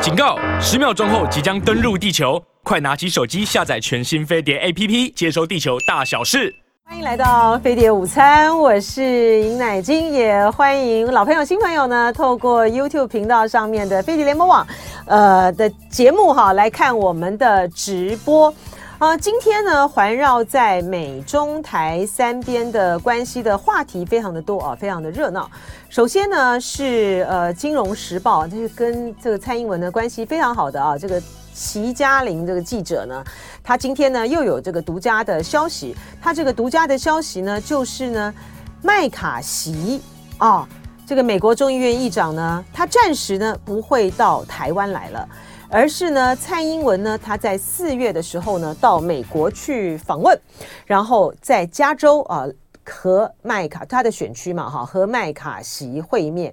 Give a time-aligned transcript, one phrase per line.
[0.00, 0.38] 警告！
[0.58, 6.54] 十秒钟后即将登陆地球，快拿起手机下载全新飞碟 APP，接收地球大小事。
[6.86, 14.66] 欢迎来到飞碟午餐，我是尹乃金，也欢迎老朋友、新朋友呢，透过 YouTube 频道上面的飞碟联播网，
[15.04, 18.52] 呃的节目哈，来看我们的直播。
[19.00, 25.50] 啊，今天呢，环绕在美中台三边的关系的话题非常的多啊，非常的热闹。
[25.88, 31.18] 首先呢，是呃《金融时报》，就是跟这个蔡英文的关系非常好的啊，这个
[31.54, 33.24] 齐嘉玲这个记者呢，
[33.64, 35.96] 他今天呢又有这个独家的消息。
[36.20, 38.34] 他这个独家的消息呢，就是呢，
[38.82, 40.02] 麦卡锡
[40.36, 40.68] 啊，
[41.06, 45.26] 这个美国众议院议长呢，他暂时呢不会到台湾来了。
[45.70, 50.38] 而是呢，蔡英文呢，他在四月的时候呢，到美国去访问，
[50.84, 52.44] 然后在加州啊。
[52.84, 56.52] 和麦卡他的选区嘛，哈，和麦卡锡会面，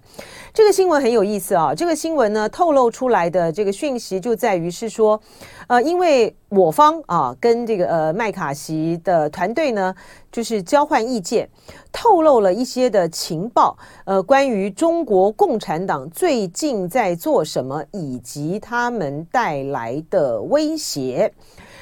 [0.54, 1.74] 这个新闻很有意思啊。
[1.74, 5.20] 这个新闻呢，透露出来的这个讯息就在于是说，
[5.68, 9.96] 呃，因为我方啊跟这个呃麦卡锡的团队呢，
[10.32, 11.50] 就是交换意见，
[11.92, 13.76] 透露了一些的情报，
[14.06, 21.34] 呃，关于中国共产党最近在做什么，以及他们带来的威胁。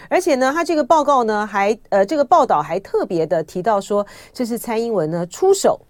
[0.10, 5.82] 而且呢，他这个报告呢，还呃，这个报道还特别的提到说，这是蔡英文呢出手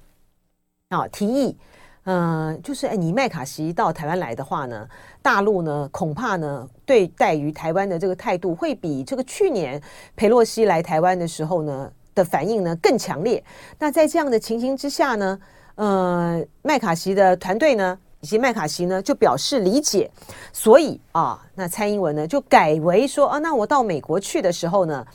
[0.90, 1.58] 啊，提议，
[2.04, 4.88] 嗯、呃，就是哎，你麦卡锡到台湾来的话呢，
[5.22, 9.82] 大陆呢恐怕呢对待于台湾的这个态度，会比这个去年
[10.16, 13.44] 裴洛西来台湾的时候呢的反应呢更强烈。
[13.80, 15.40] 那在这样的情形之下呢，
[15.76, 20.10] 呃，麦卡锡的团队呢，以及麦卡锡呢就表示理解，
[20.52, 25.06] 所以啊，那蔡英文呢就改为说啊，那我到美国去的时候呢，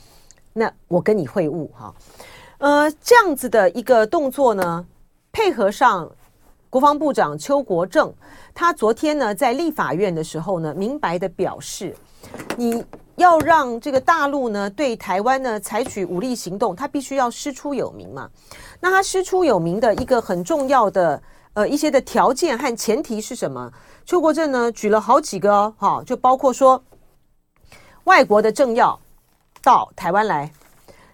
[0.53, 1.93] 那我跟你会晤哈，
[2.59, 4.85] 呃，这样子的一个动作呢，
[5.33, 6.09] 配合上
[6.69, 8.13] 国防部长邱国正，
[8.53, 11.93] 他昨天呢在立法院的时候呢，明白的表示，
[12.55, 12.81] 你
[13.17, 18.29] 要让这个大陆呢对台湾呢采取武力行动，他必须要师出有名嘛，
[18.79, 21.21] 那他师出有名的一个很重要的。
[21.53, 23.71] 呃，一些的条件和前提是什么？
[24.05, 26.81] 邱国正呢举了好几个，哈，就包括说
[28.05, 28.97] 外国的政要
[29.61, 30.49] 到台湾来，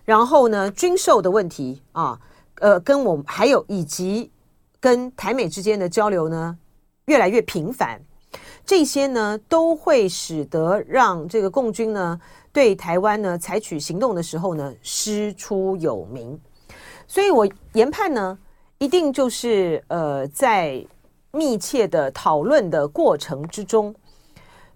[0.06, 2.20] 然后呢军售的问题啊，
[2.60, 4.32] 呃，跟我们还有以及
[4.80, 6.56] 跟台美之间的交流呢
[7.06, 8.00] 越来越频繁，
[8.64, 12.22] 这些呢都会使得让这个共军呢
[12.54, 16.40] 对台湾呢采取行动的时候呢师出有名，
[17.08, 18.38] 所以我研判呢。
[18.80, 20.86] 一定就是呃，在
[21.32, 23.94] 密切的讨论的过程之中，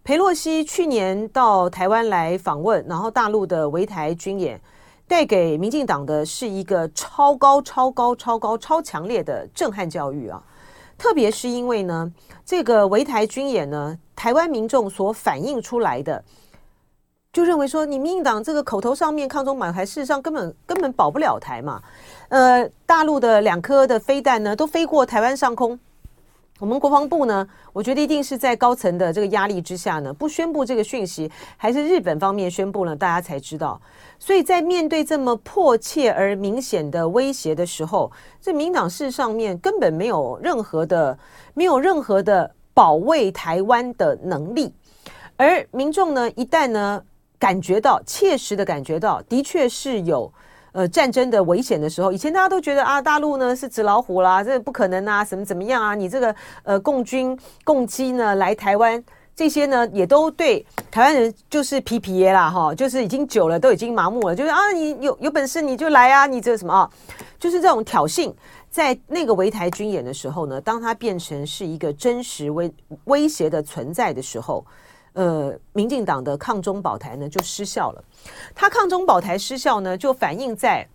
[0.04, 4.60] 裴洛西去年到台湾来访问，然后大陆的围台军演
[5.08, 10.42] 带给民进党的是一个超高、超高、超高、超强烈的震撼教育啊！
[10.98, 12.12] 特别是因为呢，
[12.46, 16.24] 这个围台军演呢，台湾民众所反映出来的。
[17.34, 21.82] 就认为说，你民进党这个口头上面抗中保台，事实上根本根本保不了台嘛。
[22.32, 25.78] 呃，大陆的两颗的飞弹呢，都飞过台湾上空。
[26.60, 33.82] 我们国防部呢，我觉得一定是在高层的这个压力之下呢，不宣布这个讯息，还是日本方面宣布了，大家才知道。
[34.18, 38.10] 所以在面对这么迫切而明显的威胁的时候，
[38.40, 41.20] 这民党事上面根本没有任何的
[41.54, 44.74] 没有任何的保卫台湾的能力，
[45.36, 47.04] 而民众呢，一旦呢。
[47.42, 50.32] 感觉到切实的感觉到，的确是有
[50.72, 52.12] 呃战争的危险的时候。
[52.12, 55.96] 以前大家都觉得啊，大陆呢是纸老虎啦，这不可能啊，什么怎么样啊？
[55.96, 59.04] 你这个呃共军共机呢来台湾，
[59.36, 66.90] 这些呢也都对台湾人就是皮皮耶啦哈，就是已经久了都已经麻木了，就是啊你有有本事你就来啊，你这什么啊？
[67.40, 68.32] 就是这种挑衅，
[68.70, 72.74] 在那个围台军演的时候呢，当它变成是一个真实威
[73.06, 74.66] 威胁的存在的时候。
[75.14, 78.04] 呃，民进党的抗中保台呢就失效了。
[78.56, 80.88] 他抗中保台失效呢，就反映在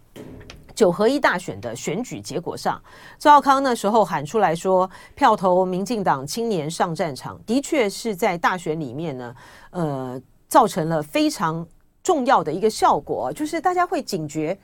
[0.75, 2.81] 九合一大选的选举结果上。
[3.19, 9.35] 赵少康那时候喊出来说，票投民进党青年上战场，的确是在大选里面呢，
[9.71, 11.67] 呃，造成了非常
[12.03, 14.59] 重要的一个效果，就是大家会警觉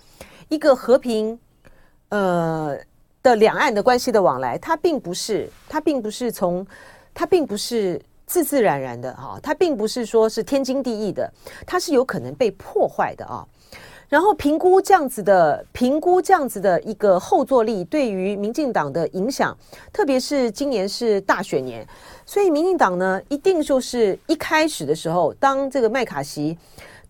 [0.49, 1.39] 一个和平
[2.09, 2.79] 呃
[3.23, 6.67] 的两岸的关系的往来，它并不是，它并不是从，
[7.13, 8.01] 它并不是。
[8.33, 11.31] 自自然然的哈，它并不是说是天经地义的，
[11.67, 13.47] 它是有可能被破坏的啊。
[14.09, 19.55] 然后评估这样子的评估这样子的一个后坐力对于民进党的影响，
[19.93, 21.87] 特别是今年是大选年，
[22.25, 26.57] 所以民进党呢一定就是一开始的时候，当这个麦卡锡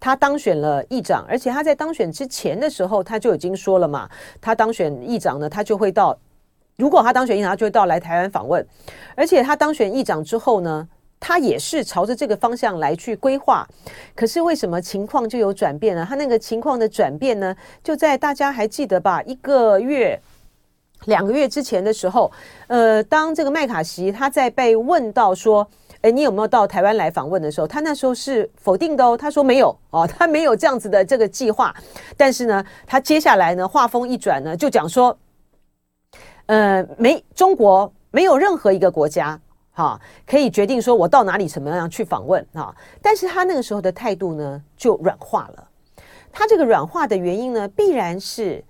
[0.00, 4.10] 他当选了议长，而且他在当选之前的时候他就已经说了嘛，
[4.40, 6.18] 他当选议长呢，他就会到，
[6.76, 8.66] 如果他当选议长，他就会到来台湾访问，
[9.14, 10.88] 而且他当选议长之后呢。
[11.24, 13.64] 他也是朝着这个方向来去规划，
[14.12, 16.04] 可是为什么情况就有转变呢？
[16.06, 19.22] 他那个情况的转变呢，就在大家还记得吧？
[19.22, 20.20] 一个月、
[21.04, 22.28] 两个月之前的时候，
[22.66, 25.64] 呃，当这个麦卡锡他在被问到说，
[26.00, 31.72] 诶，你有没有到台湾来访问的时候，他那时候是否定的哦，他说没有哦，他没有这样子的这个计划。
[32.16, 35.16] 但是呢，他接下来呢，话锋一转呢，就讲说，
[36.46, 39.40] 呃，没中国没有任何一个国家。
[39.74, 42.74] 哈，可以决定说我到哪里什么样去访问啊？
[43.00, 45.69] 但是他那个时候的态度呢，就软化了。
[46.30, 48.62] 他这个软化的原因呢，必然是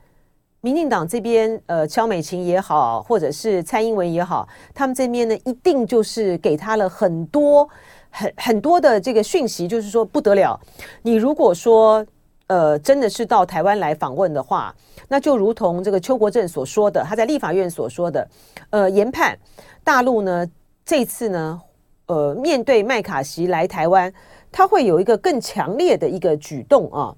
[0.60, 7.69] 民进党这边呃萧美琴也好，或者是蔡英文也好，他们这边呢一定就是给他了很多
[8.10, 10.58] 很很多的这个讯息，就是说不得了。
[11.02, 12.06] 你如果说
[12.46, 14.72] 呃真的是到台湾来访问的话，
[15.08, 18.28] 那就如同这个邱国正所说的，他在立法院所说的，
[18.70, 19.37] 呃研判
[19.82, 20.46] 大陆呢。
[20.93, 21.59] 这次呢，
[22.05, 24.12] 呃，面对麦卡锡来台湾，
[24.50, 27.17] 他会有一个更强烈的一个举动啊。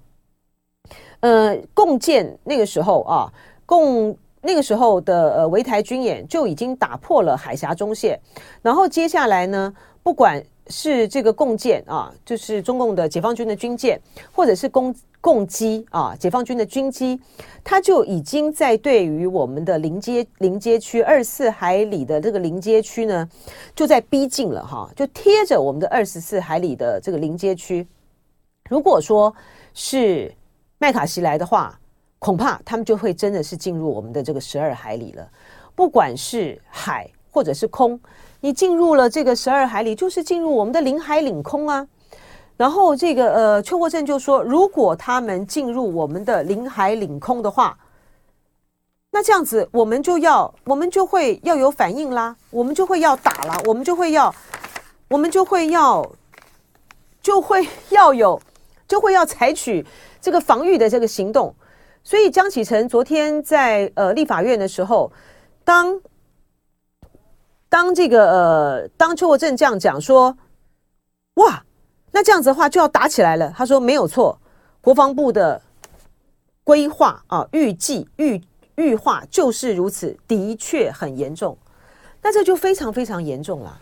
[1.19, 3.33] 呃，共建那个时候啊，
[3.67, 8.17] 共那个时候的呃围台军演就已经打破了海峡中线，
[8.63, 9.75] 然后接下来呢，
[10.05, 14.01] 不管是这个共建啊，就是中共的解放军的军舰，
[14.33, 14.95] 或者是攻。
[15.25, 17.19] 共机啊，解放军的军机，
[17.65, 23.27] 它就已经在对于我们的临街临街区二四海里的这个临街区呢，
[23.75, 27.89] 就在逼近了哈，就贴着我们的二十四海里的这个临街区。
[28.69, 29.35] 如果说
[29.73, 30.31] 是
[30.77, 31.81] 麦卡锡来的话，
[32.19, 35.27] 恐怕他们就会真的是进入我们的这个十二海里了。
[35.75, 37.99] 不管是海或者是空，
[38.45, 41.89] 你进入了这个十二海里，就是进入我们的领海领空啊。
[42.59, 47.79] 然后这个呃，邱国正就说，如果他们进入我们的领海领空的话，
[49.13, 54.35] 那这样子我们就要，我们就会要有反应啦，我们就会要打了，我们就会要，
[55.09, 56.07] 我们就会要，
[57.23, 58.39] 就会要有，
[58.87, 59.83] 就会要采取
[60.21, 61.55] 这个防御的这个行动。
[62.03, 65.11] 所以江启臣昨天在呃立法院的时候，
[65.65, 65.99] 当
[67.75, 70.39] 当这个呃当邱国正这样讲说，
[71.35, 71.61] 哇。
[72.13, 73.53] 那这样子的话就要打起来了。
[73.57, 74.39] 他说没有错，
[74.81, 75.61] 国防部的
[76.63, 78.41] 规划啊、预计、预
[78.77, 81.59] 预划就是如此，的确很严重。
[82.23, 83.77] 那这就非常非常严重了。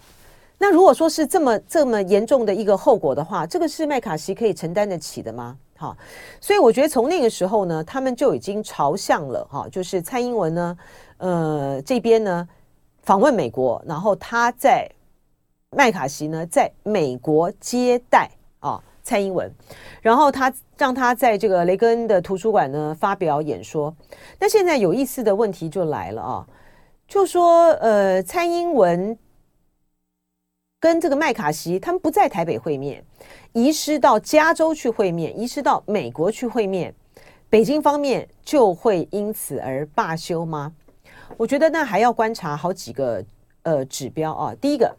[0.57, 5.55] 那如果说是这么这么严重的一个后果的话，这个是麦卡锡可以承担得起的吗？
[5.77, 5.95] 好，
[6.41, 10.79] 所以我觉得从那个时候呢，他们就已经朝向了哈，就是蔡英文呢，
[11.19, 12.49] 呃，这边呢
[13.03, 14.91] 访问美国，然后他在。
[15.75, 19.51] 麦卡锡呢，在美国接待啊蔡英文，
[20.03, 23.97] 然后他让他在这个雷根的图书馆呢发表演说。
[24.39, 26.47] 那现在有意思的问题就来了啊，
[27.09, 29.17] 就说呃蔡英文
[30.79, 33.03] 跟这个麦卡锡他们不在台北会面，
[33.55, 36.95] 移师到加州去会面，移师到美国去会面，
[37.49, 40.75] 北京方面就会因此而罢休吗？
[41.37, 43.25] 我觉得那还要观察好几个
[43.63, 44.95] 呃指标啊，第一个。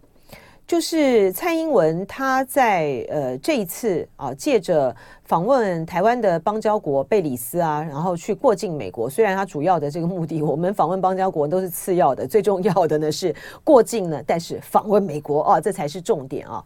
[0.65, 4.95] 就是蔡英文他在呃这一次啊，借着
[5.25, 9.09] 访问台湾的邦交国贝里斯啊，然后去过境美国。
[9.09, 14.23] 虽然他主要的这个目的，我们访问邦交国都是次要的，最重要的呢是过境呢。
[14.25, 16.63] 但是访问美国啊，这才是重点啊，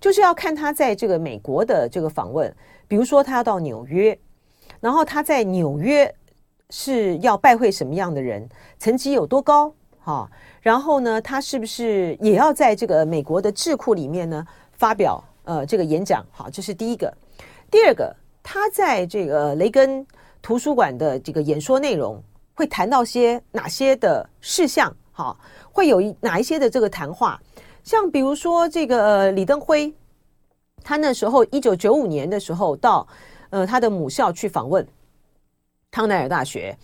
[0.00, 2.52] 就是要看他在这个美国的这个访问，
[2.88, 4.18] 比如说他要到纽约，
[4.80, 6.12] 然后他在纽约
[6.70, 9.72] 是要拜会什么样的人，层级有多高？
[9.98, 10.28] 哈。
[10.60, 16.26] 然后呢，他是不是也要在这个美国的智库里面呢发表呃这个演讲？
[16.32, 17.12] 好，这是第一个。
[17.70, 20.04] 第二个，他在这个雷根
[20.42, 22.20] 图书馆的这个演说内容
[22.54, 24.92] 会谈到些哪些的事项？
[25.12, 25.38] 好，
[25.70, 27.40] 会有哪一些的这个谈话？
[27.84, 29.94] 像比如说这个呃李登辉，
[30.82, 33.06] 他那时候一九九五年的时候到
[33.50, 34.84] 呃他的母校去访问
[35.96, 36.76] 康奈尔大学。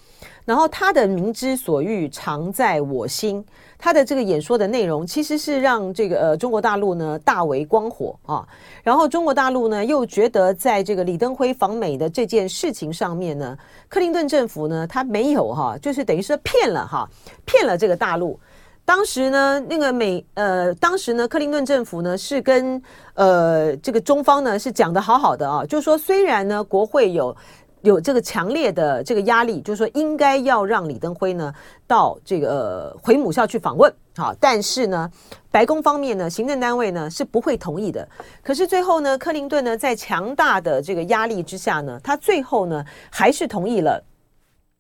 [0.45, 3.45] 然后他的明之所欲，常在我心。
[3.79, 8.47] 他的这个演说的内容，其实是让这个呃中国大陆呢大为光火啊。
[8.83, 13.57] 然后中国大陆呢又觉得，在这个李登辉访美的这件事情上面呢，
[13.89, 17.09] 克林顿政府呢他没有哈，就是等于是骗了哈，
[17.45, 18.39] 骗了这个大陆。
[18.85, 22.83] 当时呢，那个美呃，当时呢，克林顿政府呢是跟
[23.15, 27.37] 呃这个中方呢是讲得好好的啊，就是说虽然呢国会有。
[27.83, 31.53] 有这个强烈的这个压力，就是说应该要让李登辉呢
[31.87, 35.11] 到这个回母校去访问，好，但是呢，
[35.51, 38.09] 白宫方面呢，行政单位呢是不会同意的。
[38.43, 44.03] 可是最后呢，克林顿呢在强大的这个压力之下呢，他最后呢还是同意了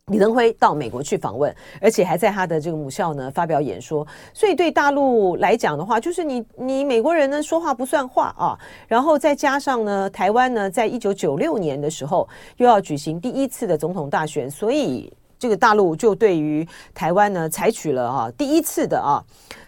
[0.06, 4.04] 李登辉到美国去访问，而且还在他的这个母校呢发表演说，
[4.34, 19.22] 所以对大陆来讲的话，就是你你美国人呢说话不算话啊，然后再加上呢，台湾呢在一九九六年的时候又要举行第一次的总统大选，所以这个大陆就对于台湾呢采取了啊第一次的啊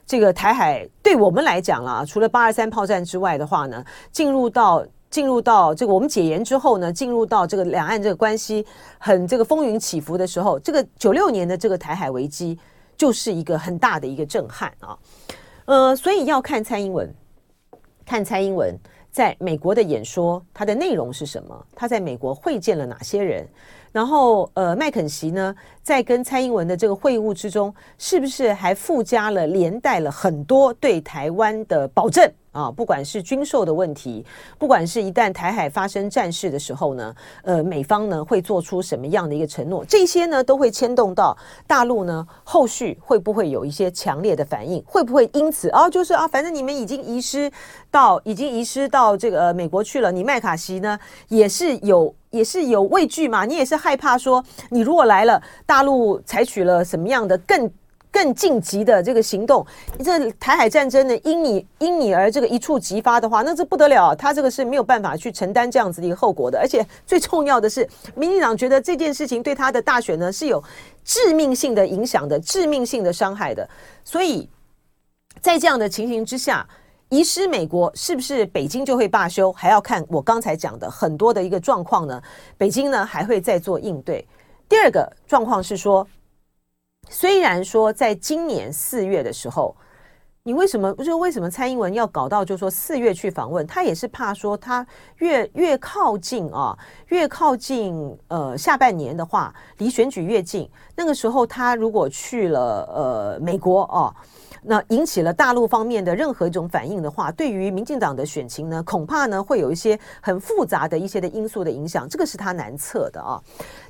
[0.05, 4.85] 这个台海对我们来讲啦，除了八二三炮战之外的话呢，进入到。
[5.15, 8.67] 进入到这个我们解严之后呢，进入到这个两岸这个关系
[8.99, 12.59] 很这个风云起伏的时候，这个九六年的这个台海危机
[12.97, 14.99] 就是一个很大的一个震撼啊，
[15.67, 17.09] 呃，所以要看蔡英文，
[18.05, 18.77] 看蔡英文
[19.13, 21.65] 在美国的演说，它的内容是什么？
[21.77, 23.49] 他在美国会见了哪些人？
[23.93, 32.29] 然后呃，麦肯锡呢，在跟蔡英文的这个会晤之中，是不是还附加了连带了很多对台湾的保证？
[32.55, 34.25] 啊，不管是军售的问题，
[34.59, 39.85] 不管是一旦台海发生战事的时候呢，呃，美方呢会做出什么样的一个承诺？
[39.85, 44.81] 这些呢都会牵动到大陆呢后续会不会有一些强烈的反应？
[44.87, 47.51] 会不会因此啊，就是啊，反正你们已经遗失
[47.91, 50.97] 到已经遗失到这个、美国去了，你麦卡锡呢
[51.27, 57.69] 也是有也是有畏惧嘛，你也是害怕说你如果来了，大陆采取了什么样的更。
[58.15, 59.67] 更晋级的这个行动，
[60.05, 66.57] 这台海战争呢，因你因你而这个一触即发的话，那这不得了，他这个是没有办法去承担这样子的一个后果的。
[66.57, 70.63] 而且最重要的是，民进党觉得这件事情对他的大选呢是有
[71.05, 73.69] 致命性的影响的，致命性的伤害的。
[74.05, 74.49] 所以
[75.41, 76.65] 在这样的情形之下，
[77.09, 82.23] 遗失美国是不是北京就会罢休，还要看我刚才讲的很多的一个状况呢？
[82.57, 84.25] 北京呢还会再做应对。
[84.69, 86.07] 第二个状况是说。
[87.09, 89.75] 虽然说在今年四月的时候，
[90.47, 93.67] 你为什么不是为什么蔡英文要搞到就说四月去访问？
[93.67, 94.87] 他也是怕说他
[95.17, 96.77] 越越靠近啊，
[97.09, 104.15] 越靠近呃下半年的话，离选举越近，那个时候他如果去了呃美国啊。
[104.67, 113.41] 那引起了大陆方面的任何一种反应的话，对于民进党的选情呢，恐怕呢会有一些很复杂的一些的因素的影响，这个是他难测的啊。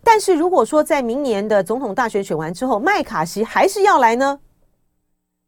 [0.05, 4.39] 但是如果说在明年的总统大选选完之后，麦卡锡还是要来呢，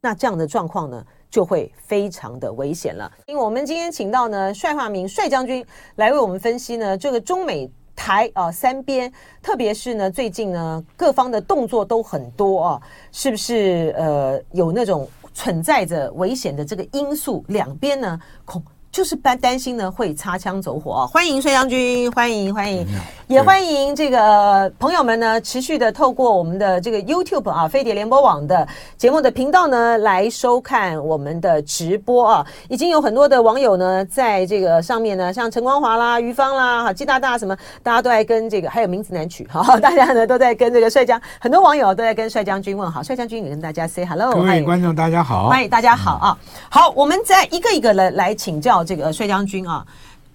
[0.00, 3.10] 那这样的状况呢就会非常的危险了。
[3.26, 5.64] 因为我们今天请到呢帅化明帅将军
[5.96, 7.70] 来为我们分析呢这个中美。
[7.98, 9.10] 台啊，三边，
[9.40, 13.94] 特别是呢，最近呢，各方的动作都很多啊，是不是？
[13.96, 18.62] 呃，有那种存在着危险的这个因素，两边呢恐。
[18.96, 21.06] 就是担担心呢会擦枪走火啊！
[21.06, 22.86] 欢迎帅将军，欢迎欢迎，
[23.26, 32.46] 也欢迎这个朋友们呢持续的透过我们的这个 YouTube 啊飞碟联播网的节目的频道呢来收看我们的直播啊！
[32.70, 46.38] 已经有很多的网友呢在这个上面呢，像陈光华啦、于芳啦、哈、季大大什么，大家都在跟这个还有名字难取哈， 大家呢都在跟这个帅将，很多网友都在跟帅将军问好，帅将军也跟大家 say hello，各位观众大家好，欢迎大家好啊！
[46.70, 48.85] 好，我们再一个一个来来请教。
[48.86, 49.84] 这个帅将军啊，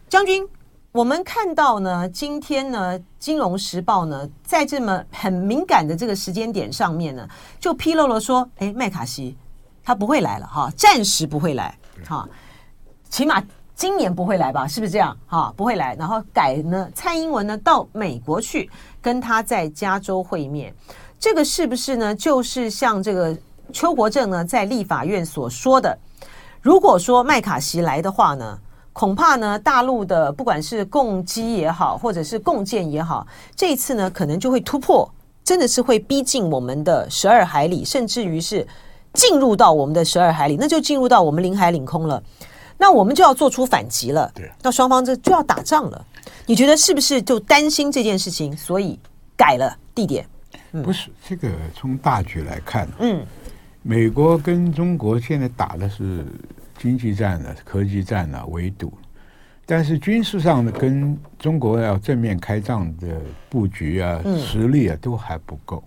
[0.10, 0.46] 将军，
[0.91, 7.25] 我们看到呢，今天呢，《金融时报》呢，在这么很敏感的这个时间点上面呢，
[7.62, 9.38] 就披露了说，哎，麦卡锡
[9.86, 12.27] 他不会来了哈，暂时不会来哈，
[13.10, 13.41] 起码
[13.74, 14.67] 今年不会来吧？
[14.67, 15.53] 是不是这样哈？
[15.55, 18.70] 不会来，然后改呢，蔡英文呢到美国去
[19.01, 20.75] 跟他在加州会面，
[21.17, 22.13] 这个是不是呢？
[22.13, 23.36] 就是像这个
[23.72, 25.98] 邱国正呢在立法院所说的。
[26.62, 28.58] 如果说麦卡锡来的话呢，
[28.94, 33.25] 恐怕呢，大陆的不管是共机也好，或者是共建也好，
[33.56, 35.12] 这一次呢，可能就会突破，
[35.44, 38.68] 真的是会逼近我们的十二海里，甚至于是
[39.13, 42.22] 进入到我们的十二海里，那就进入到我们领海领空了，
[42.77, 44.32] 那我们就要做出反击了。
[44.36, 46.06] 对，那双方这就要打仗了。
[46.46, 49.00] 你觉得是不是就担心这件事情，所以
[49.36, 50.27] 改了地点？
[50.74, 53.25] 嗯、不是这个，从大局来看，嗯。
[53.84, 56.24] 美国跟中国现在打的是
[56.78, 58.94] 经济战呢、科技战呢、围堵，
[59.66, 63.20] 但是军事上的跟中国要正面开仗的
[63.50, 65.84] 布局啊、实力啊都还不够，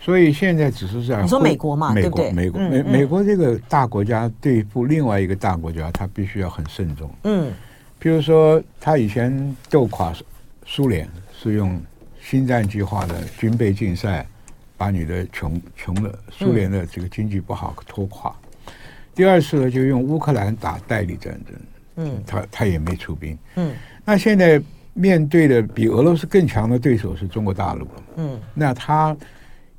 [0.00, 7.10] 所以现在只是在你说美国嘛，美国、美国、美美国这个大国家对付另外一个大国家，他必须要很慎重。
[7.24, 7.52] 嗯，
[7.98, 10.12] 比如说他以前斗垮
[10.64, 11.82] 苏联是用
[12.20, 14.24] 星战计划的军备竞赛。
[14.78, 18.34] 把你的穷穷的苏联的这个经济不好拖垮。
[18.66, 18.72] 嗯、
[19.14, 21.54] 第二次呢，就用乌克兰打代理战争。
[21.96, 23.36] 嗯，他他也没出兵。
[23.56, 24.62] 嗯，那现在
[24.94, 27.88] 面对的比俄罗斯更强的对手是中国大陆。
[28.14, 29.14] 嗯，那他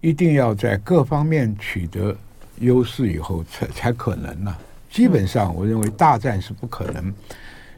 [0.01, 2.13] 一定要在各方面取得
[2.59, 4.59] 优势以后才才可能呢、啊。
[4.91, 7.13] 基本上，我认为大战是不可能。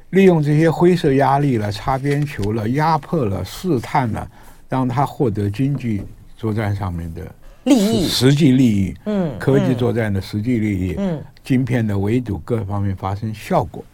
[0.09, 4.29] 利用这些灰色压力了、擦边球了、压迫了、试探了，
[4.67, 6.01] 让他获得经济。
[6.41, 7.21] 作战上面的
[7.65, 13.85] 利益、实际利益，嗯，科技作战的实际利益，嗯，晶片的围堵各方面发生效果。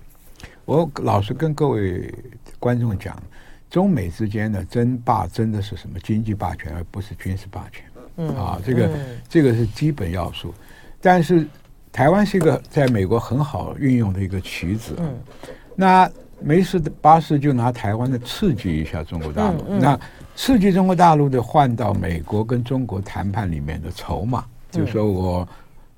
[0.63, 2.09] 我老实跟各位
[2.57, 3.21] 观众讲，
[3.69, 7.83] 中美之间的争霸真的是什么经济霸权，而不是军事霸权。
[8.15, 10.53] 嗯啊，这个、嗯、这个是基本要素。
[11.01, 11.45] 但是
[11.91, 14.95] 台湾是一个在美国很好运用的一个棋子。
[14.99, 15.13] 嗯，
[15.75, 19.65] 那没事的巴士就拿台湾的刺激一下中国大陆。
[19.77, 19.99] 那
[20.37, 25.45] 刺激中国大陆的换到美国跟中国谈判里面的筹码，嗯、就是说我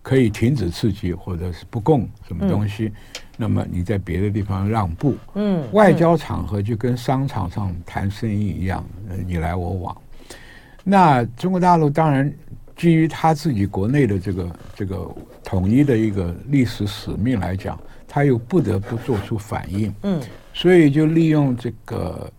[0.02, 5.14] 可以停止刺激或者是不供什么东西，嗯、那么你在别的地方让步。
[5.34, 8.84] 嗯，外交场合就跟商场上谈生意一样，
[9.28, 9.96] 你来我往。
[10.86, 12.34] 那中国大陆当然
[12.78, 15.06] 基于他自己国内的这个这个
[15.44, 17.78] 统一的一个历史使命来讲，
[18.08, 19.94] 他又不得不做出反应。
[20.04, 20.20] 嗯，
[20.54, 22.32] 所以就利用这个。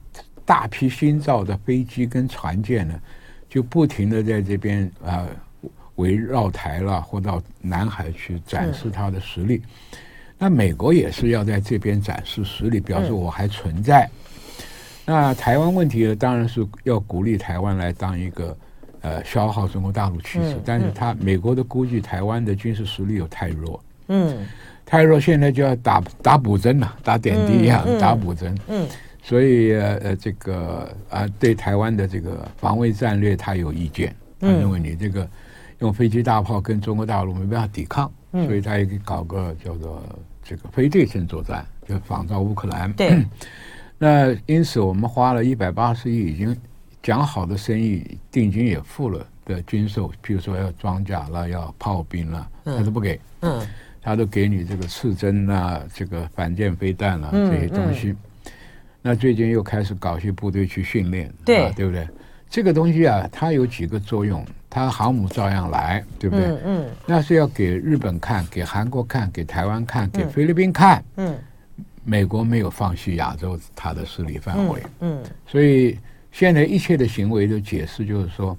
[0.50, 3.00] 大批新造的飞机跟船舰呢，
[3.48, 5.22] 就不停的在这边啊、
[5.62, 9.62] 呃、围绕台了，或到南海去展示它的实力。
[9.92, 9.98] 嗯、
[10.36, 14.10] 那美国也是要在这边展示实力，表示我还存在。
[14.10, 14.66] 嗯、
[15.06, 18.56] 那台湾问题呢，当然是要鼓励台湾来当一个
[19.02, 20.54] 呃消耗中国大陆趋势。
[20.54, 24.44] 嗯、但是他美国的估计，台湾的军事实力又太弱，嗯，
[24.84, 28.84] 太弱，现在就要打打补针了，打点滴一样、嗯、打补针，嗯。
[29.30, 35.28] 嗯所以呃这个啊对台湾的这个防卫战略他有意见，他认为你这个
[35.78, 40.02] 用飞机大炮跟中国大陆没办法抵抗，所以他也搞个叫做
[40.42, 42.92] 这个非对称作战，就仿照乌克兰。
[42.94, 43.24] 对。
[44.02, 46.56] 那因此我们花了一百八十亿，已经
[47.00, 53.20] 讲好的生意，定金也付了的军售，譬如说要装甲了，要炮兵了，他都不给。
[53.42, 53.64] 嗯。
[54.02, 58.16] 他都给你这个刺针啊，这个反舰飞弹啊这些东西。
[59.02, 62.06] 那最近又开始搞些部队去训练，对、啊、对不对？
[62.48, 66.46] 这个东西啊，它有几个作用，它航母照样来，对不对？
[66.46, 71.02] 嗯，嗯那是要给日本看，给韩国看，给台湾看，给菲律宾看。
[71.16, 71.36] 嗯。
[72.02, 74.80] 美国没有放弃亚洲它的势力范围。
[75.00, 75.22] 嗯。
[75.22, 75.96] 嗯所以
[76.32, 78.56] 现在一切的行为的解释，就是说，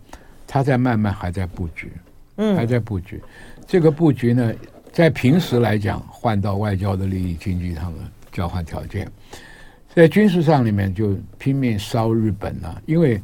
[0.47, 1.91] 他在慢慢还在布局，
[2.37, 3.21] 嗯，还在布局。
[3.67, 4.53] 这个布局呢，
[4.91, 7.99] 在平时来讲，换到外交的利益、经济上的
[8.31, 9.09] 交换条件。
[9.93, 13.21] 在军事上里面就拼命烧日本了，因为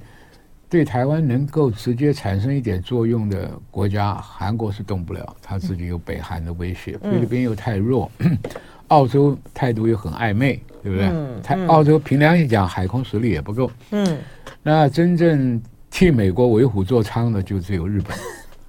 [0.69, 8.11] 对台湾能够直接产生一点作用的国家，韩国是动不了，他自己有北韩的威胁，菲律宾又太弱，
[8.89, 11.09] 澳洲态度又很暧昧，对不对？
[11.41, 13.71] 台澳洲凭良心讲，海空实力也不够。
[13.91, 14.17] 嗯，
[14.61, 18.17] 那真正替美国为虎作伥的就只有日本，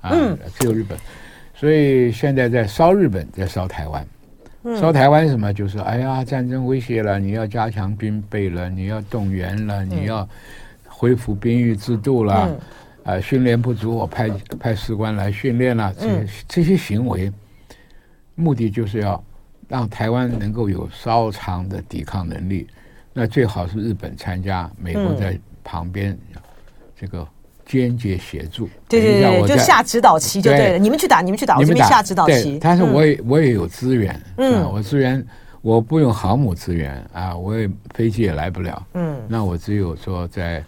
[0.01, 0.97] 啊，只有日本，
[1.53, 4.07] 所以现在在烧日本，在烧台湾。
[4.65, 5.53] 烧台湾什么？
[5.53, 10.29] 就是哎呀，战争威胁了，你要加强军备了，你要动员了，你要
[10.87, 12.51] 恢复兵役制度了，啊、
[13.05, 15.95] 呃，训练不足，我派派士官来训练了。
[15.95, 17.33] 这些这些行为，
[18.35, 19.23] 目的就是要
[19.69, 22.67] 让台湾能够有稍长的抵抗能力。
[23.13, 26.19] 那最好是日本参加，美国在旁边，
[26.97, 27.27] 这个。
[27.69, 30.79] 间接协助，对对对，就下指导期就对了。
[30.79, 32.59] 你们去打，你们去打，我这边下指导期。
[32.61, 35.25] 但是我也我也有资源，嗯，我资源
[35.61, 40.65] 我不用航母资源啊，我也飞机也来不了，嗯，那我只有说在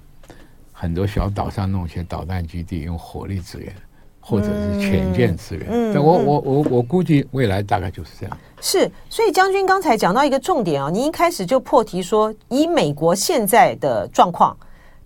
[0.72, 3.72] 很多小岛上弄些导弹基地，用火力支援
[4.20, 5.66] 或者是潜舰资源。
[5.70, 8.36] 嗯，我我我我估计未来大概就是这样。
[8.60, 14.54] 是，所以将军刚才讲到一个重点啊，您一开始就破题说，以美国现在的状况，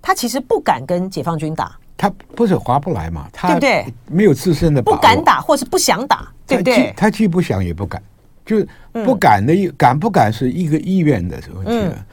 [0.03, 1.77] 他其实不敢跟解放军打。
[1.97, 3.29] 他不是划不来嘛？
[3.33, 3.95] 他对不对？
[4.11, 6.93] 没有自身的不敢打，或是不想打，对不对？
[6.97, 8.03] 他既不想也不敢，
[8.45, 8.67] 就
[9.05, 12.07] 不敢的，敢不敢是一个意愿的问题了。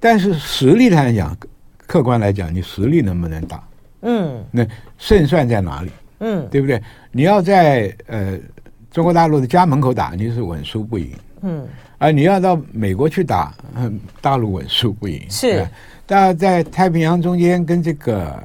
[0.00, 1.36] 但是实力来讲，
[1.86, 3.62] 客观来讲，你实力能不能打？
[4.02, 4.66] 嗯，那
[4.98, 5.90] 胜算在哪里？
[6.18, 6.82] 嗯，对不对？
[7.12, 8.36] 你要在呃
[8.90, 11.12] 中国大陆的家门口打，你是稳输不赢。
[11.42, 11.66] 嗯，
[11.98, 15.24] 啊你要到美国去打，嗯大陆稳输不赢。
[15.30, 15.64] 是，
[16.06, 18.36] 但在太平洋中间跟这个。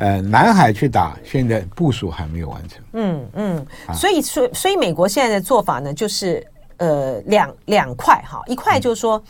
[0.00, 2.82] 呃，南海去打，现在部署还没有完成。
[2.94, 6.42] 嗯嗯，所以所所以美国现在的做法呢，就是
[6.78, 9.22] 呃两两块哈，一块就是说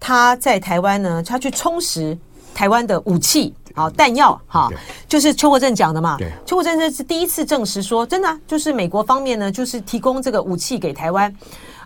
[0.00, 2.18] 他在台湾呢，他去充实
[2.52, 4.68] 台湾的武器好弹药哈，
[5.06, 6.16] 就是邱国正讲的嘛。
[6.18, 11.32] 对，邱国正这是第一次证实说，真的就是美国方面呢，就是提供这个武器给台湾。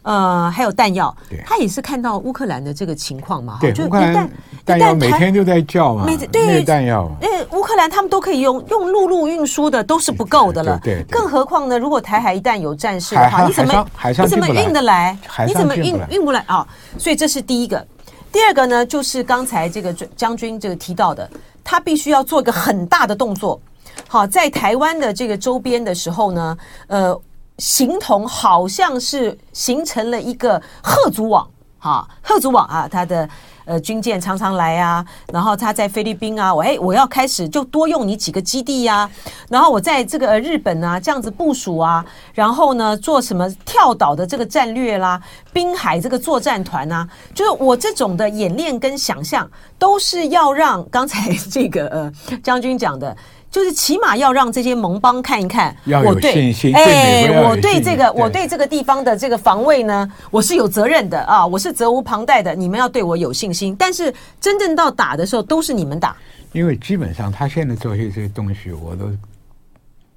[0.04, 1.14] 呃，还有弹药，
[1.44, 4.30] 他也是看到乌克兰的这个情况嘛，对，乌克兰
[4.64, 11.78] 弹药每天都在叫嘛，每对，弹药，因为乌克兰他们都可以用用陆路运输的，都是不够的了，对，更何况呢？
[11.78, 13.86] 如果台海一旦有战事的话，你怎么
[14.20, 15.16] 你怎么运得来？
[15.46, 16.66] 你怎么运运不来啊？
[16.98, 17.86] 所以这是第一个，
[18.30, 21.28] 第二个呢，就是刚才这个将军这个提到的，
[21.64, 23.58] 他必须要做一个很大的动作。
[24.06, 27.18] 好，在台湾的这个周边的时候呢，呃，
[27.58, 33.28] 形同好像是形成了一个吓阻网，哈，吓阻网啊，它的。
[33.66, 39.10] 呃，军舰常常来啊，然后他在菲律宾啊，我哎，我要开始就多用你几个基地呀、啊，
[39.48, 45.18] 然后我在这个日本啊这样子部署啊，然后呢做什么跳岛的这个战略啦，
[45.50, 52.12] 滨海这个作战团啊，就是我这种的演练跟想象，都是要让刚才这个呃
[52.42, 53.16] 将军讲的。
[53.54, 56.74] 就是起码要让这些盟邦看一看，要有信心。
[56.74, 62.52] 哎，我对这个，我对这个地方的这个防卫呢，我是有责任的啊，我是责无旁贷的。
[62.52, 63.72] 你们要对我有信心。
[63.78, 66.16] 但是真正到打的时候，都是你们打。
[66.50, 69.08] 因为基本上他现在做些这些东西，我都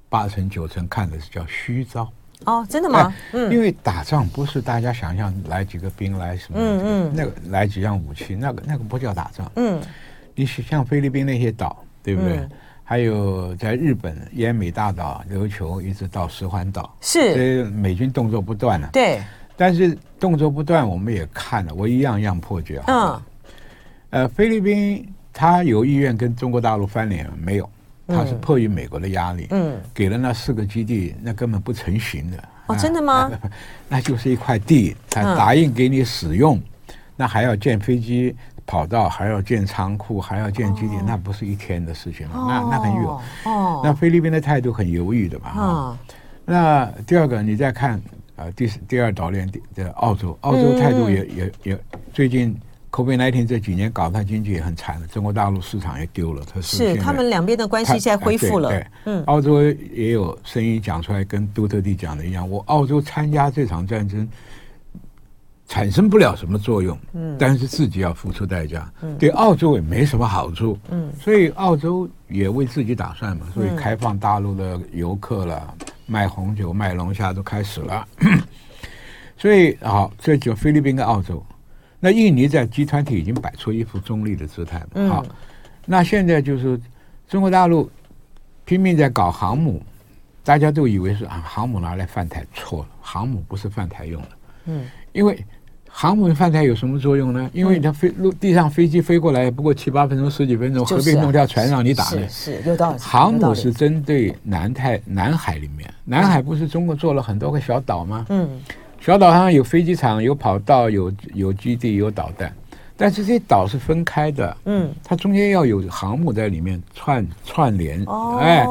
[0.08, 2.10] 八成九成看的是叫虚招。
[2.44, 3.14] 哦，真的吗？
[3.34, 9.48] 嗯，因为打仗不是大家想象来几个兵来什么，嗯嗯，那个来几样武器，那个那个不叫打仗。
[9.54, 9.80] 嗯，
[10.34, 12.44] 你像菲律宾那些岛，对不对？
[12.90, 18.88] 还有在日本奄美大岛、琉球，一直到石环岛，是，所以美军动作不断了。
[18.94, 19.22] 对，
[19.58, 22.80] 但是动作不断，我们也看了，我一样一样破解。
[22.86, 23.22] 嗯，
[24.08, 27.68] 呃，菲律宾他有意愿跟中国大陆翻脸没有？
[28.06, 32.42] 他是迫于美国的压力，嗯，给了那四个基地，那根本不成型的。
[32.68, 33.30] 哦，真的吗？
[33.30, 33.50] 那，
[33.86, 38.34] 那就是一块地，他答应给你使用，嗯、那还要建飞机。
[38.68, 42.34] 跑道还要建仓库，还要建基地，哦、那不是一天的事情了？
[42.36, 43.20] 哦、那那很有。
[43.46, 43.80] 哦。
[43.82, 45.48] 那菲律宾的态度很犹豫的吧？
[45.48, 45.98] 啊、哦。
[46.44, 47.94] 那第二个，你再看
[48.36, 51.78] 啊、呃，第第二岛链的澳洲，澳洲态度也、嗯、也也
[52.12, 52.54] 最近
[52.90, 56.42] COVID-19 这几年搞它经济也很惨了，中国大陆市场也丢了。
[56.52, 58.68] 它是，是他们两边的关系现在恢复了。
[58.68, 59.24] 对，对嗯。
[59.24, 64.28] 澳洲也有声音讲出来，跟杜特地讲的一样，我澳洲参加这场战争。
[65.68, 75.74] 产生不了什么作用，嗯，但是自己要付出代价，嗯，对澳洲也没什么好处，嗯，所以澳洲也为自己打算嘛，所以开放大陆的游客了，
[76.06, 78.08] 卖红酒、卖龙虾都开始了，
[79.36, 81.44] 所以好，这就菲律宾跟澳洲，
[82.00, 85.26] 那印尼在集团体已经摆出一副中立的姿态了，好，
[85.84, 86.80] 那现在就是
[87.28, 87.90] 中国大陆
[88.64, 89.82] 拼命在搞航母，
[90.42, 94.28] 大家都以为是啊，航母拿来犯台，错了，航母不是犯台用的，
[94.64, 95.38] 嗯，因为。
[96.00, 97.50] 航母饭菜有什么作用呢？
[97.52, 102.20] 因为它飞陆地上飞机飞过来，不过七八分钟、十几分钟，何必弄条船让你打呢。
[102.28, 102.98] 是有道理。
[103.00, 108.24] 航母是针对南太南海里面，南海不是中国做了很多个小岛吗？
[108.28, 108.48] 嗯，
[109.00, 112.54] 小岛上有飞机场、有跑道、有有基地、有导弹。
[113.00, 118.66] 但是这些岛是分开的，嗯，它中间要有航母在里面串串联，哦、哎，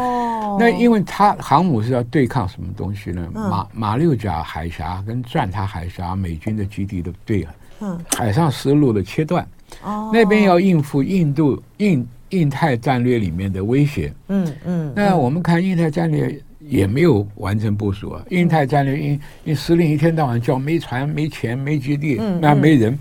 [0.59, 3.25] 那因为它航母是要对抗什么东西呢？
[3.33, 7.47] 嗯、马马六甲海峡跟钻塔海峡美军的基地的对，
[7.79, 9.47] 嗯，海上丝路的切断，
[9.81, 14.93] 哦，那边要应付印度印印太战略里面的威胁，嗯嗯，嗯。
[14.93, 22.99] 那我们看印太战略也没有完成部署啊，嗯、印太战略因因司令一天到晚叫没船没钱没基地，嗯、那没人。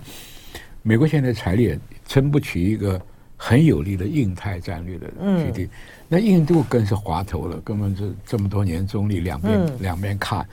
[0.86, 3.00] 美国现在财力撑不起一个
[3.36, 5.08] 很有力的印太战略的
[5.44, 5.70] 基地，嗯、
[6.06, 10.46] 那印度更是滑头了，根本是这么多年中立，两边、嗯、两边看，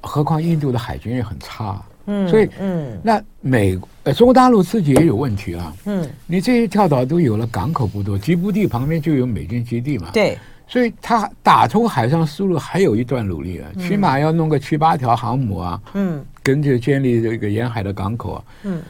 [0.00, 18.82] 何况印度的海军也很差，嗯，所以嗯，那美呃中国大陆自己也有问题啊，嗯，你这些跳岛都有了港口不多，吉布地旁边就有美军基地嘛，对，所以他打通海上丝路还有一段努力啊，嗯、起码要弄个七八条航母啊，嗯，跟着建立这个沿海的港口啊，嗯。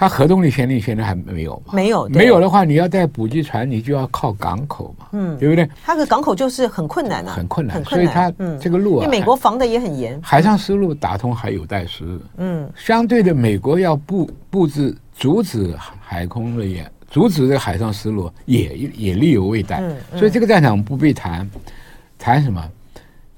[0.00, 1.74] 它核动力潜艇现在还没有吗？
[1.74, 5.68] 没有，没有的话，你要带补给船，你就要靠港口嘛，嗯，对不对？
[5.84, 12.18] 它的港口就是很困难啊，很困难，所以它这个路啊，因为美国防的也很严，海上丝路打通还有待时日。
[12.38, 19.82] 嗯，相对的，美国要布布置阻止海空的也阻止这个海上丝路也也力有未逮。
[20.16, 21.46] 所以这个战场不必谈，
[22.18, 22.66] 谈什么？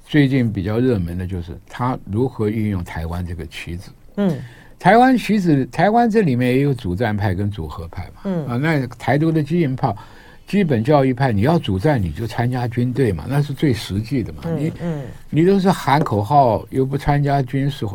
[0.06, 3.90] 最近比较热门的就是他如何运用台湾这个棋子。
[4.18, 4.38] 嗯。
[4.82, 8.22] 台湾其实，台湾这里面也有主战派跟主和派嘛。
[8.24, 9.96] 嗯啊，那台独的基因炮、
[10.44, 14.40] 基本教育派，你要主战你就参加军队嘛，那是最实际的嘛。
[14.44, 17.86] 嗯、你嗯，你都是喊口号，又不参加军事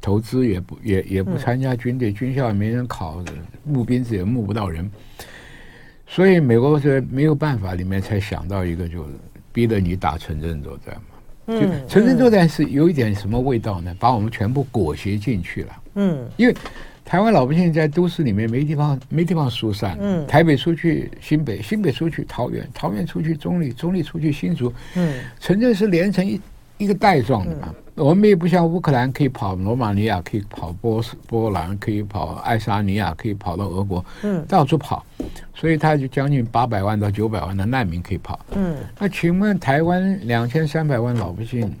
[0.00, 3.20] 投资，也不也也不参加军队，嗯、军校也没人考，
[3.64, 4.88] 募兵制也募不到人，
[6.06, 9.10] 所以美国是没有办法，里面才想到一个，就是
[9.52, 11.58] 逼着你打城镇作战嘛。
[11.60, 13.92] 就城镇作战是有一点什么味道呢？
[13.98, 15.76] 把我们全部裹挟进去了。
[15.96, 16.54] 嗯，因为
[17.04, 19.96] 台湾老百姓在都市里面没地方没地方疏散。
[20.00, 24.72] 嗯，台北出去新北，新北出去桃园，桃园出去中立，中立出去新竹。
[24.94, 26.40] 嗯，城镇是连成一
[26.78, 27.74] 一个带状的嘛。
[27.94, 34.04] 我们也不像乌克兰可以跑罗马尼亚，可以跑波斯波兰，可以跑爱沙尼亚，可以跑到俄国。
[34.22, 35.02] 嗯，到处跑。
[35.54, 38.38] 所以他就将近八百万到九百万的难民可以跑。
[38.54, 41.72] 嗯，那请问台湾两千三百万老百姓，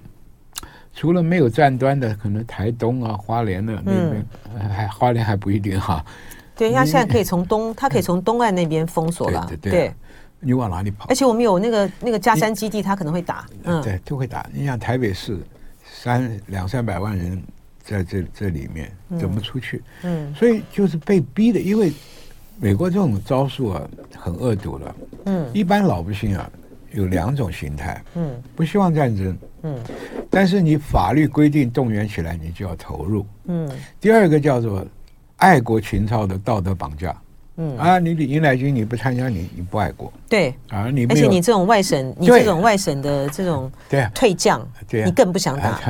[0.96, 4.26] 除了没有战端的，可能台东啊、花莲的那边，
[4.70, 6.02] 还花莲还不一定哈。
[6.56, 9.46] 对，他现在可以从东，他可以从东岸那边封锁了。
[9.46, 9.94] 对对。
[10.40, 11.06] 你往哪里跑？
[11.08, 13.46] 而且我们有那个那个加山基地，他可能会打。
[13.64, 14.46] 嗯，对，都会打。
[14.52, 15.38] 你想台北市
[15.84, 17.42] 三两三百万人
[17.82, 19.82] 在这这里面怎么出去？
[20.02, 21.92] 嗯，所以就是被逼的，因为
[22.58, 23.82] 美国这种招数啊
[24.14, 24.96] 很恶毒了。
[25.24, 26.50] 嗯，一般老百姓啊
[26.96, 28.02] 有两种心态。
[28.14, 29.38] 嗯，不希望战争。
[29.62, 29.78] 嗯，
[30.30, 33.24] 但是你法律规定动员起来，你就要投入。
[33.44, 34.84] 嗯，第二个叫做
[35.36, 37.14] 爱国情操的道德绑架。
[37.56, 40.12] 嗯啊，你李英来军你不参加，你你不爱国。
[40.28, 45.80] 对啊，你而且你这种外省，你这种外省的这种对退将，对，你更不想打。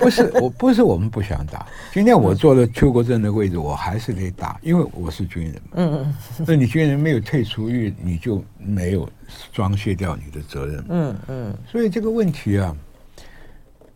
[0.00, 1.66] 不是我，不是我们不想打。
[1.92, 5.62] 今天我坐了邱国正的位置，我还是得打，因为我是军人。
[5.74, 6.14] 嗯嗯。
[6.46, 9.08] 那你军人没有退出役，你就没有
[9.52, 10.84] 装卸掉你的责任。
[10.88, 11.54] 嗯嗯。
[11.70, 12.76] 所以这个问题啊。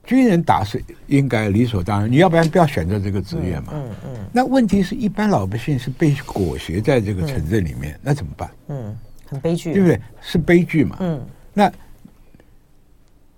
[0.05, 3.73] 军人打是应该理所当然，你要不然不要选择这个职业嘛。
[3.73, 4.11] 嗯嗯。
[4.33, 8.51] 那问题是一般老百姓是被裹挟在这个城镇里面，那怎么办？
[8.69, 10.01] 嗯，很悲剧，对不对？
[10.21, 10.97] 是悲剧嘛。
[11.01, 11.21] 嗯。
[11.53, 11.73] 那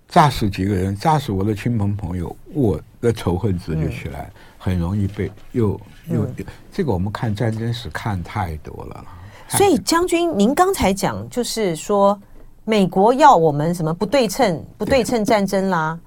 [0.07, 6.27] 炸死几个人，炸死我的亲朋朋友，我的仇恨值就起来，很容易被又又
[6.71, 9.05] 这个我们看战争史看太多了。
[9.49, 12.19] 所以将军，您刚才讲就是说，
[12.65, 15.97] 美国要我们什么不对称、不对称战争啦。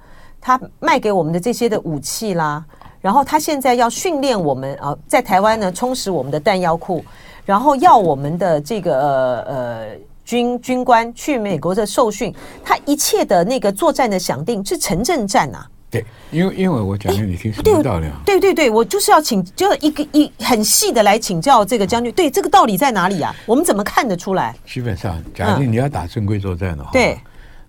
[0.40, 2.64] 他卖给我们的这些的武器啦，
[3.00, 7.05] 然后他现在要训练我们啊，在台湾呢充实我们的弹药库，
[7.44, 9.87] 然后要我们的这个呃呃
[10.24, 15.66] 军军官去美国的受训，他一切的那个作战的想定是城镇战啊。
[15.90, 18.12] 对，因为因为我讲给你听什么道理啊？
[18.24, 23.35] 对对对，我就是要请，就一个一很细的来请教这个将军，对这个道理在哪里啊？
[23.44, 24.55] 我们怎么看得出来？
[24.64, 27.18] 基本上，假定你要打正规作战的话，对，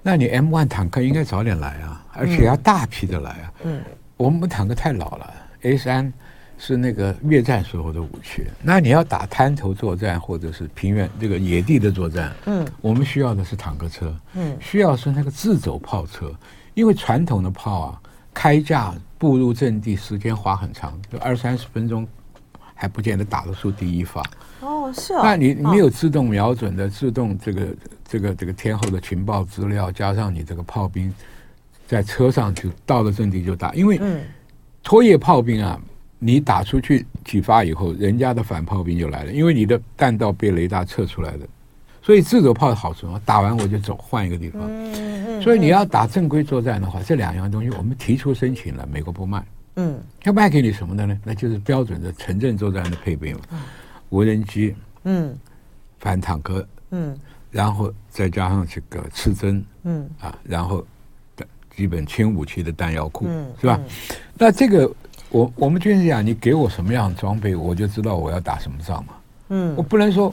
[0.01, 1.97] 那你 M1 坦克应该早点来啊。
[2.13, 3.53] 而且要大批的来啊！
[3.63, 3.81] 嗯，
[4.17, 6.11] 我们坦克太老了，A 三
[6.57, 8.43] 是那个越战时候的武器。
[8.61, 16.35] 那你要打滩头作战或者是平原这个野地的作战，嗯，我们需要的是坦克车，嗯，需要是那个自走炮车，
[16.73, 18.01] 因为传统的炮啊，
[18.33, 22.05] 开架步入阵地时间花很长，就二三十分钟
[22.81, 24.23] 还不见得打得出第一发。
[24.61, 25.21] 哦，是啊。
[25.23, 27.67] 那你没有自动瞄准的、自动这个
[28.07, 31.13] 这个这个天后的情报资料，加上你这个炮兵。
[31.87, 33.99] 在车上就到了阵地就打，因为
[34.81, 35.77] 拖曳炮兵啊，
[36.19, 41.45] 你打出去几发以后，人家的反炮兵就来了，因为你的弹道被雷达测出来的，
[42.01, 44.61] 所以自走炮的好处啊，打完我就走，换一个地方。
[45.41, 49.43] 所以你要打正规作战的话，这两样东西我们提出申请了，美国不卖。
[49.75, 51.19] 嗯，要卖给你什么的呢？
[51.23, 53.41] 那就是标准的城镇作战的配备嘛，
[54.09, 55.37] 无人机，嗯，
[55.99, 57.17] 反坦克，嗯，
[57.49, 60.85] 然后再加上这个刺针，嗯啊，然后。
[61.73, 63.79] 基本轻武器的弹药库，嗯、是吧？
[63.81, 64.93] 嗯、那这个
[65.29, 69.13] 我我们就是讲，你给我什么样的装备，我就知道我要打什么仗嘛。
[69.47, 70.31] 嗯，我不能说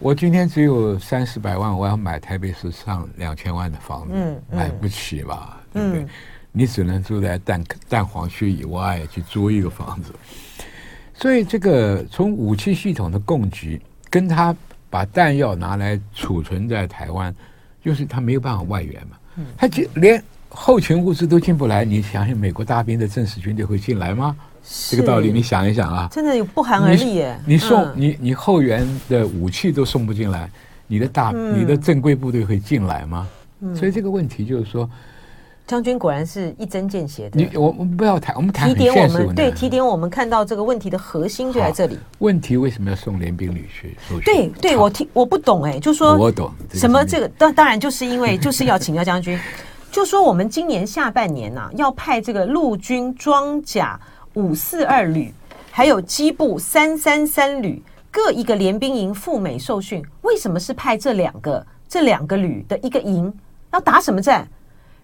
[0.00, 5.60] 我今天只有三四百万，我要买台北市上两千万的房子，嗯嗯、买不起吧？
[5.72, 6.06] 对不对？
[6.54, 10.12] 嗯、你只能住在蛋蛋黄区以外去租一个房子。
[11.12, 14.56] 所以这个从武器系统的供给，跟他
[14.88, 17.34] 把弹药拿来储存在台湾，
[17.84, 19.16] 就是他没有办法外援嘛。
[19.36, 20.22] 嗯、他就连。
[20.56, 24.36] 后勤物资都进不来，你想想美国大兵的正式军队会进来吗？
[24.88, 27.36] 这个道理你想一想啊，真的有不寒而栗耶。
[27.44, 30.48] 你，你送、嗯、你你后援的武器都送不进来，
[30.86, 33.26] 你的大、嗯、你的正规部队会进来吗？
[33.62, 34.88] 嗯、所以这个问题就是说，
[35.66, 37.40] 将军果然是一针见血的。
[37.40, 41.98] 你我我们不要谈，我们谈提点我们对提点我们看到这个问题的核心就在这里。
[42.18, 43.96] 问题为什么要送联兵旅去？
[44.24, 49.38] 对对，我听我不懂哎，就说我懂什么这个当当然就是因为 就是要请教将军。
[49.90, 53.98] 就说我们今年下半年呐、啊，要派这个陆军装甲
[54.34, 55.32] 五四二旅，
[55.70, 60.04] 还有机部三三三旅各一个联兵营赴美受训。
[60.22, 63.32] 为什么是派这两个这两个旅的一个营？
[63.72, 64.46] 要打什么战？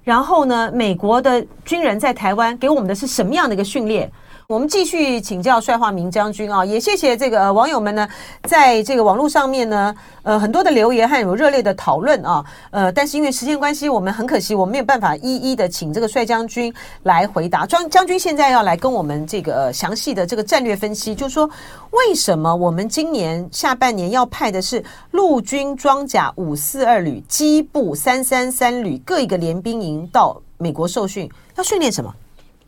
[0.02, 4.10] 然后呢，美国的军人在台湾给我们的是什么样的一个训练？
[4.50, 8.08] 我们继续请教帅化明将军啊，也谢谢这个、呃、网友们呢，
[8.42, 17.64] 在这个网络上面呢，呃，很多的留言还有热烈的讨论啊，呃，但是因为时间关系，我们很可惜，我们没有办法一一的请这个帅将军来回答。
[17.64, 21.48] 将将军现在要来跟我们这个、呃、详细的这个战略分析，就是说
[21.92, 32.12] 为什么我们今年下半年要派的是陆军装甲五四二旅、机步三三三旅各一个联兵营到美国受训，要训练什么？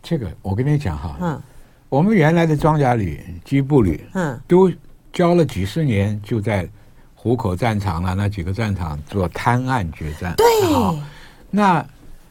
[0.00, 1.42] 这个我跟你讲哈，嗯。
[1.92, 4.72] 我们原来的装甲旅、机步旅，嗯，都
[5.12, 6.66] 教了几十年，就在
[7.14, 10.34] 湖口战场啊，那几个战场做滩岸决战。
[10.38, 10.46] 对，
[11.50, 11.84] 那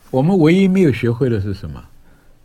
[0.09, 1.79] 我们唯一没有学会的是什么？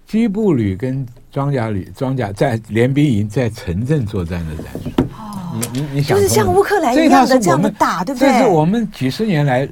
[0.06, 4.90] 机步旅跟装甲旅、装甲在联兵营在城镇作战的战术。
[5.18, 8.28] 哦，你你你想，就是像乌克兰一样的这样的打，对不对？
[8.28, 9.66] 这是我们几十年来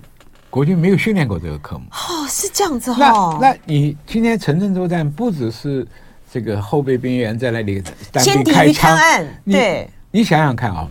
[0.48, 1.84] 国军没有训练过这个科目。
[1.90, 3.38] 哦，是这样子哈、哦。
[3.38, 5.86] 那那你今天城镇作战不只是
[6.34, 8.98] 这个后备兵员在那里单兵开枪，
[9.44, 10.90] 对，你想想看啊、哦，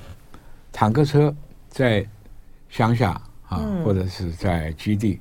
[0.71, 1.35] 坦克车
[1.67, 2.05] 在
[2.69, 3.09] 乡下
[3.49, 5.19] 啊，嗯、或者是在基地，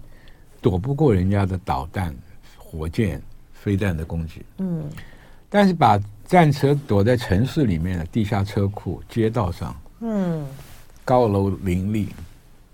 [0.60, 2.14] 躲不过人家的导弹、
[2.56, 3.20] 火箭。
[3.52, 4.90] 飞弹的攻击，嗯，
[5.48, 10.44] 但是把战车躲在城市里面的地下车库、街道上，嗯，
[11.04, 12.08] 高楼林立，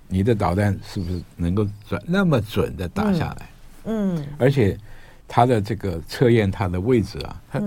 [0.07, 3.51] 你的导弹是不是能够准那么准的打下来？
[3.85, 4.79] 嗯，嗯，而且
[5.29, 7.63] 它的这个测验它的位置啊，它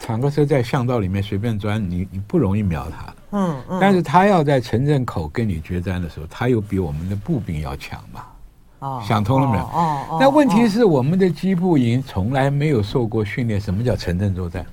[0.00, 8.22] 坦克车在巷道里面随便钻，你你不容易瞄它，嗯，嗯，但是它要在城镇口跟你决战的时候，它又比我们的步兵要强嘛。
[8.78, 9.62] 哦，想通了没有？
[9.64, 10.18] 哦哦。
[10.18, 14.64] 那问题是，我们的机步营从来没有受过训练，什么叫城镇作战？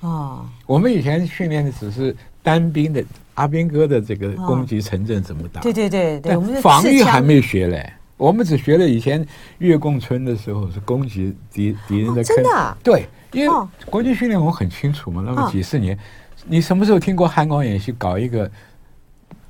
[0.00, 3.02] 哦，我们以前训练的只是单兵的
[3.32, 5.62] 阿兵哥的这个攻击城镇怎么打？
[5.62, 9.26] 对对对对，我们防御还没学嘞，我们只学了以前
[9.58, 12.36] 越共村的时候是攻击敌敌人的坑。
[12.36, 12.76] 真的？
[12.82, 15.98] 对，因为国际训练我很清楚嘛，那么几十年，
[16.46, 18.50] 你什么时候听过汉光演习搞一个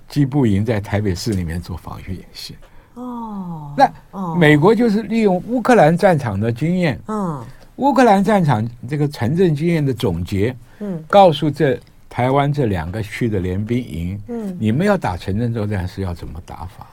[0.09, 2.57] 机步营在台北市里面做防御演习？
[2.95, 7.45] 哦，那美国就是利用乌克兰战场的经验，嗯，
[7.77, 16.87] 乌克兰战场这个城镇经验的总结，嗯，告诉这台湾这两个区的联兵营，嗯，你们要打城镇作战是要怎么打法？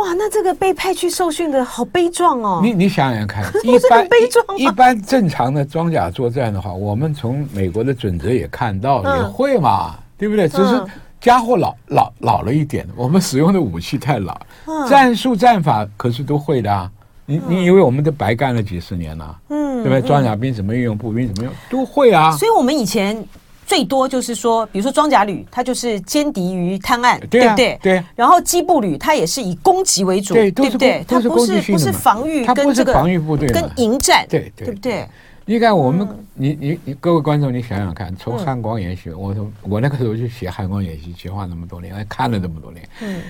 [0.00, 2.60] 哇，那这个被派去受训的好悲壮哦！
[2.62, 10.48] 你你想想看， 一般悲壮一般正常的装甲作战的话，我们从美国的准则也看到也会嘛，对不对？
[10.48, 10.82] 只是。
[11.20, 16.90] 家伙老老老了一点，我们使用的武器太老，嗯、战术战法可是都会的啊！
[17.26, 19.38] 你、嗯、你以为我们都白干了几十年了？
[19.50, 20.00] 嗯，对不对？
[20.00, 22.30] 装甲兵怎么运用，步兵怎么用，都会啊！
[22.38, 23.22] 所以我们以前
[23.70, 27.78] 最多就是说，比如说装甲旅，它就是歼敌于滩岸，对不对？
[27.80, 28.04] 对。
[28.16, 31.04] 然后机步旅，它也是以攻击为主，对不对？
[31.06, 35.08] 它不是不是防御，跟这个防御部队跟迎战，对对不对？
[35.44, 43.22] 你看，我们，你你你，各位观众，你想想看，从汉光演习，我从我那个时候就写汉光演习计划那么多年，还看了这么多年，嗯，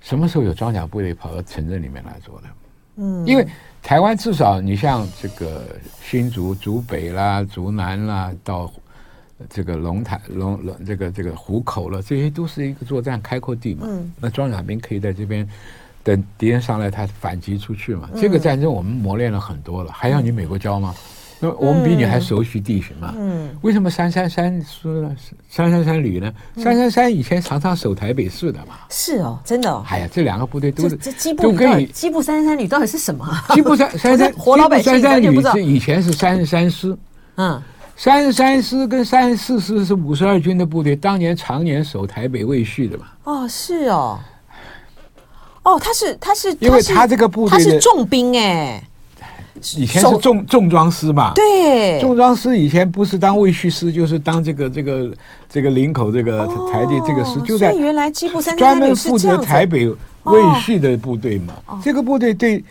[0.00, 2.44] 什么时候有装甲部队跑到城镇里面来做的？
[2.98, 3.44] 嗯，因为
[3.82, 5.64] 台湾至少你像这个
[6.00, 8.72] 新竹、竹北啦、竹南啦，到
[9.50, 13.86] 这个龙潭、龙龙这个这个湖口了，这些都是一个作战开阔地嘛。
[13.88, 15.48] 嗯，那装甲兵可以在这边
[16.02, 18.08] 等敌人上来，他反击出去嘛。
[18.16, 20.94] 这个战争我们磨练了很多了，还要你美国教吗？
[21.40, 23.12] 那我们比你还熟悉地形嘛？
[23.18, 25.14] 嗯，为什么三三三说呢？
[25.50, 26.32] 三三三旅呢？
[26.56, 28.76] 三三三以前常常守台北市的嘛？
[28.88, 29.68] 是哦，真的。
[29.68, 29.84] 哦。
[29.88, 33.26] 哎呀，这两个部队都是这机步旅，机部三三三旅到底是什么？
[33.52, 36.96] 基部三三三 活老百姓三三旅是以前是三十三师，
[37.34, 37.60] 嗯，
[37.96, 43.06] 三十三师跟三十四师是五十二军的部队，当年常年守台北卫戍的嘛？
[43.24, 44.18] 哦，是哦，
[45.62, 48.82] 哦，他是他是，因为他这个部队他是重兵哎。
[49.76, 51.32] 以前是重重装师嘛？
[51.34, 55.14] 对，重装师以前不是当卫戍师，就是当这个这个
[55.48, 61.54] 这个林口这个台地这个师，就在原来基部三专门负责台北卫戍的部队嘛。
[61.82, 62.62] 这个部队对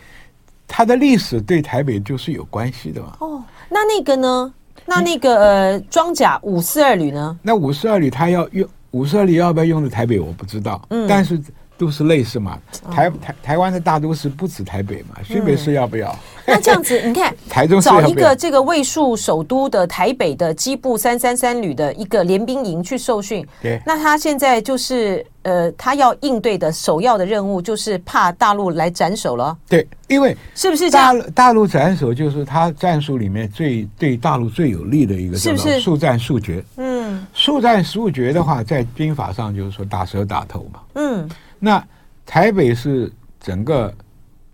[0.68, 3.16] 他的历史对台北就是有关系的嘛。
[3.18, 4.52] 哦，那那个呢？
[4.86, 7.38] 那那个呃装甲五四二旅呢？
[7.42, 10.20] 那五四二旅他要用五四二旅要不要用在台北？
[10.20, 10.80] 我不知道。
[10.90, 11.40] 嗯，但是。
[11.76, 12.58] 都是类似嘛，
[12.90, 16.10] 台台台湾的大都市不止台北嘛，新北市要不要？
[16.46, 29.56] 嗯、那这样子，你看， 台中找一个这个位数首都的台北的基部三三三旅的一个联兵营去受训，对，那他现在就是呃，他要应对的首要的任务就是怕大陆来斩首了。
[29.68, 36.62] 对，因为是不是大大陆斩首就是他战术里面最对大陆最有利的一个，是不是速战速决？
[36.76, 40.80] 嗯，速战速决的话，在兵法上就是说打蛇打头嘛。
[40.94, 41.28] 嗯。
[41.64, 41.82] 那
[42.26, 43.92] 台北是整个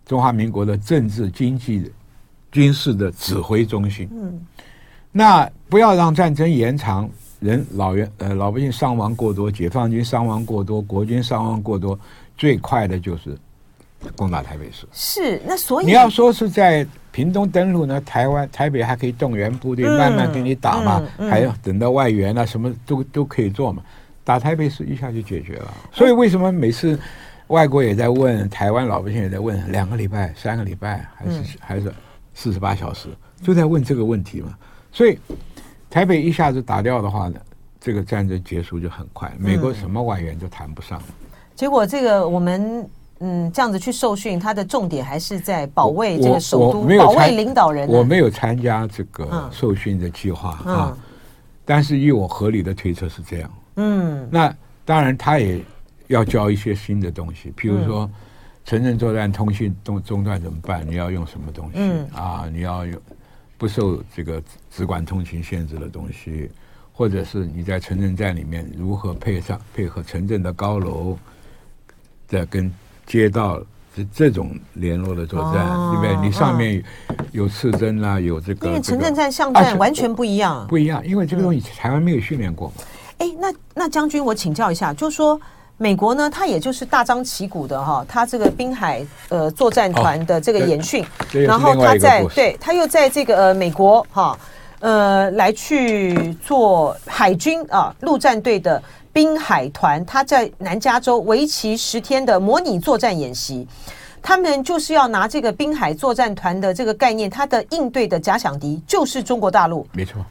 [0.07, 1.91] 中华民国的政治、经济、
[2.53, 4.09] 军事的指挥中心。
[4.13, 4.41] 嗯，
[5.11, 11.99] 那不要让战争延长，人老员呃老百姓伤亡过多，解放军伤亡过多，国军伤亡过多，
[12.37, 13.37] 最快的就是
[14.15, 14.87] 攻打台北市。
[14.93, 23.83] 是，那所以你要说是在屏东登陆呢，台湾台北还可以动员部队慢慢给你打嘛，嗯嗯嗯、还要等到外援啊，什么都都可以做嘛。
[24.31, 26.97] 打台北市一下就解决了，所以为什么每次
[27.49, 31.93] 外国也在问，台湾老百姓也在问，两个礼拜、三个礼拜，还是还是
[32.33, 33.09] 四十八小时，
[33.43, 34.57] 就在问这个问题嘛。
[34.93, 35.19] 所以
[35.91, 37.41] 台北一下子打掉的话呢，
[37.81, 41.03] 这个战争结束就很快，美国什么外援都谈不上。
[41.57, 47.89] 结果这个我们嗯这样子去受训，他的重点还是在保卫这个首都，保卫领导人。
[47.89, 50.99] 我没有参加这个受训的计划啊，嗯、
[51.65, 53.51] 但是以我合理的推测是这样。
[53.81, 54.55] 嗯，那
[54.85, 55.61] 当然他也
[56.09, 58.05] 要教一些新的东西，譬如说。
[58.05, 58.11] 嗯
[58.63, 60.87] 城镇作战通信中中断怎么办？
[60.89, 61.73] 你要用什么东西？
[61.77, 63.01] 嗯啊，你要用
[63.59, 66.49] 不受这个直管通勤限制的东西，
[66.93, 71.19] 或者是你在城镇站里面如何配上配合城镇的高楼
[72.29, 72.73] 的跟
[73.07, 73.61] 街道
[73.97, 76.29] 这这种联络的作战，哦、对不对？
[76.29, 76.81] 你上面
[77.33, 82.75] 有刺针啦，有这个因为城镇站巷战完全不一样，不一样，因为这个东西台湾没有训练过嘛。
[83.21, 85.41] 哎、嗯，那那将军，我请教一下，就是说。
[85.83, 94.39] 美国呢，它也就是大张旗鼓的哈，它这个滨海呃作战团的这个演训，哦、然后他在对，他又在这个呃美国哈
[94.81, 103.67] 呃来去做海军啊陆战队的滨海团，他在南加州为期十天的模拟作战演习，
[104.21, 110.23] 他们就是要拿这个滨海作战团的这个概念，他的应对的假想敌就是中国大陆，没错，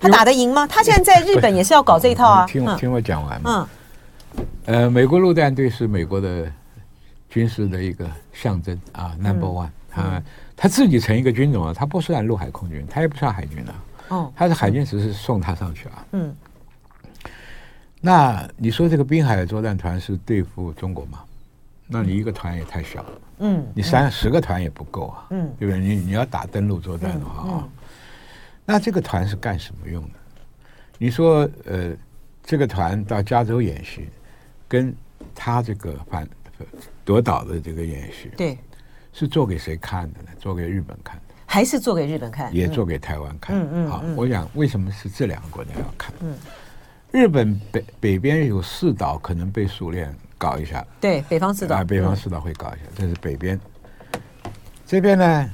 [0.00, 0.66] 他打得赢吗？
[0.66, 3.68] 他现在在日本也是要搞这一套啊，听我听我讲完嗯。
[4.64, 6.50] 呃，美国陆战队是美国的
[7.28, 9.68] 军事的一个象征啊，Number One。
[9.92, 10.22] 他
[10.56, 13.74] 他自己成一个军种啊，他不算陆海空军，他也不算海军啊。
[14.08, 16.06] 哦，他是海军，只是送他上去啊。
[16.12, 16.34] 嗯。
[18.00, 21.18] 那你说这个滨海作战团是对付中国吗？
[21.88, 23.10] 那你一个团也太小了。
[23.40, 23.66] 嗯。
[23.74, 25.26] 你三十个团也不够啊。
[25.30, 25.52] 嗯。
[25.58, 25.80] 对不对？
[25.80, 27.68] 你你要打登陆作战的话啊，
[28.72, 30.10] 那这个团是干什么用的？
[30.98, 31.92] 你说呃，
[32.42, 34.08] 这个团到加州演习。
[34.70, 34.94] 跟
[35.34, 36.28] 他这个反
[37.04, 38.56] 夺岛的这个演习，对，
[39.12, 40.28] 是做给谁看的呢？
[40.38, 42.54] 做给日本看的，还是做给日本看？
[42.54, 43.56] 也做给台湾看。
[43.56, 43.88] 嗯嗯。
[43.90, 46.14] 好，我想为什么是这两个国家要看？
[46.20, 46.36] 嗯，
[47.10, 50.86] 日本北北边有四岛可能被苏联搞一下。
[51.00, 51.74] 对，北方四岛。
[51.74, 53.58] 啊，北方四岛会搞一下，这是北边。
[54.86, 55.50] 这边呢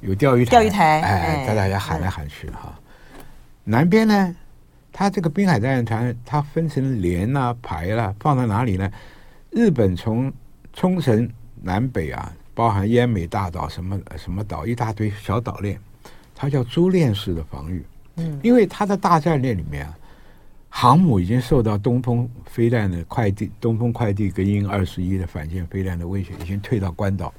[0.00, 2.78] 有钓鱼台，钓鱼台，哎，大家喊来喊去哈。
[3.64, 4.34] 南边呢？
[4.90, 8.90] 它这个滨海作战团，它分成连啊、排啦、啊，放在哪里呢？
[9.50, 10.32] 日本从
[10.72, 11.28] 冲绳
[11.62, 15.78] 南北啊，包含奄美大岛什么什么岛，一大堆小岛链，
[16.34, 17.84] 它叫珠链式的防御。
[18.16, 19.96] 嗯，因为它的大战略里面啊，
[20.68, 27.32] 航母已经受到东风飞弹的快递、东风快递跟鹰二十一的反舰飞弹的威胁，已经退到关岛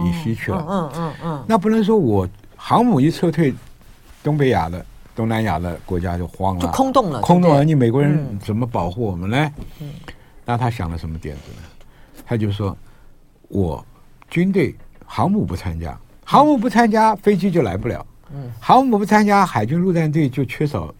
[0.00, 0.64] 以西去了。
[0.68, 3.52] 嗯嗯嗯，那不能说我航母一撤退，
[4.22, 4.84] 东北亚的。
[5.14, 7.62] 东南亚的国家就慌了，就空洞了，空洞了。
[7.62, 9.52] 你美国人怎么保护我们呢？
[9.78, 9.90] 嗯，
[10.42, 11.68] 那他想了什么点子呢？
[12.24, 12.74] 他就说
[13.48, 13.84] ：“我
[14.30, 14.74] 军队
[15.04, 18.06] 航母不参加，航母不参加，飞机就来不了。
[18.32, 20.92] 嗯，航母不参加，海军陆战队就缺少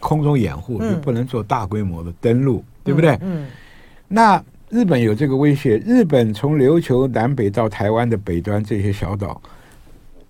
[0.00, 3.16] 空中掩护，就不能做大规模的登陆，对不对？
[3.20, 3.46] 嗯，
[4.08, 9.42] 那日本有这个威胁，日本从琉球南北到台湾的北端这些小岛，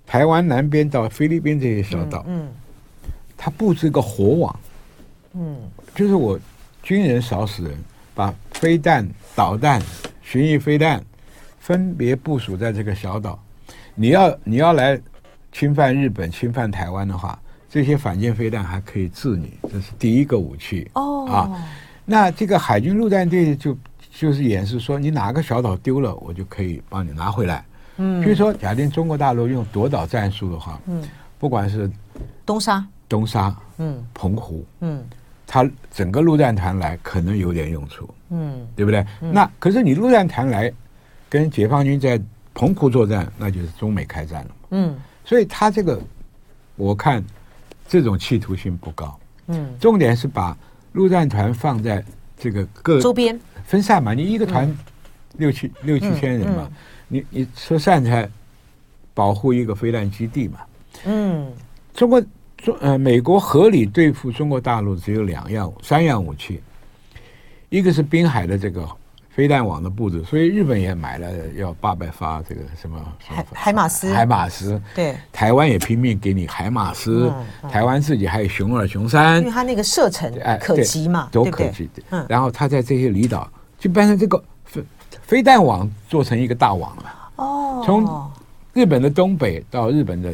[0.06, 2.48] 台湾南边到菲律宾这些小岛，嗯。”
[3.42, 4.60] 他布置一个火网，
[5.32, 5.56] 嗯，
[5.94, 6.38] 就是我
[6.82, 7.72] 军人少死人，
[8.14, 9.80] 把飞弹、导弹、
[10.20, 11.02] 巡弋飞弹
[11.58, 13.42] 分别部署在这个小岛。
[13.94, 15.00] 你要你要来
[15.52, 20.90] 侵犯日本、侵犯台湾的话，这些反舰飞弹还可以治你，这是第一个武器。
[20.92, 21.66] 哦啊，
[22.04, 23.74] 那这个海军陆战队就
[24.20, 27.64] 就是演示说，你哪个小岛丢了，我就可以帮你拿回来。
[27.96, 31.02] 嗯，比如说，假定中国大陆用夺岛战术的话，嗯，
[31.38, 31.90] 不管是
[32.44, 32.86] 东沙。
[33.08, 35.02] 东沙，嗯，澎湖，嗯，
[35.46, 39.00] 它整个陆战团来可能有点用处，嗯，对不对？
[39.22, 40.70] 嗯、那可是你陆战团来
[41.30, 42.20] 跟解放军在
[42.52, 44.94] 澎湖作战，那就是中美开战了，嗯，
[45.24, 45.98] 所以他这个
[46.76, 47.24] 我看
[47.88, 50.54] 这种企图性不高，嗯，重点是把
[50.92, 52.04] 陆战团放在
[52.36, 53.40] 这个各周边
[53.70, 54.76] 分散嘛，你一个团
[55.38, 56.68] 六七、嗯、六七千人嘛，
[57.06, 58.28] 你你说散才
[59.14, 60.58] 保护一个飞弹基地嘛，
[61.04, 61.52] 嗯，
[61.94, 62.20] 中国。
[62.62, 66.60] 中呃，美国合理对付中国大陆只有两样、三样武器，
[67.70, 68.86] 一个是滨海的这个
[69.30, 74.78] 飞弹网的布置，所以日本也买了要八百发这个什么海海马斯，海马斯。
[74.94, 77.32] 对，台湾也拼命给你海马斯，
[77.70, 81.88] 台湾自己还有熊二、熊三，因为它那个射程哎可及嘛，都可及。
[82.10, 83.50] 嗯，然后他在这些离岛
[83.80, 84.84] 就变成这个飞
[85.22, 87.30] 飞弹网做成一个大网了。
[87.34, 88.30] 哦，从。
[88.72, 90.32] 日本的东北到日本的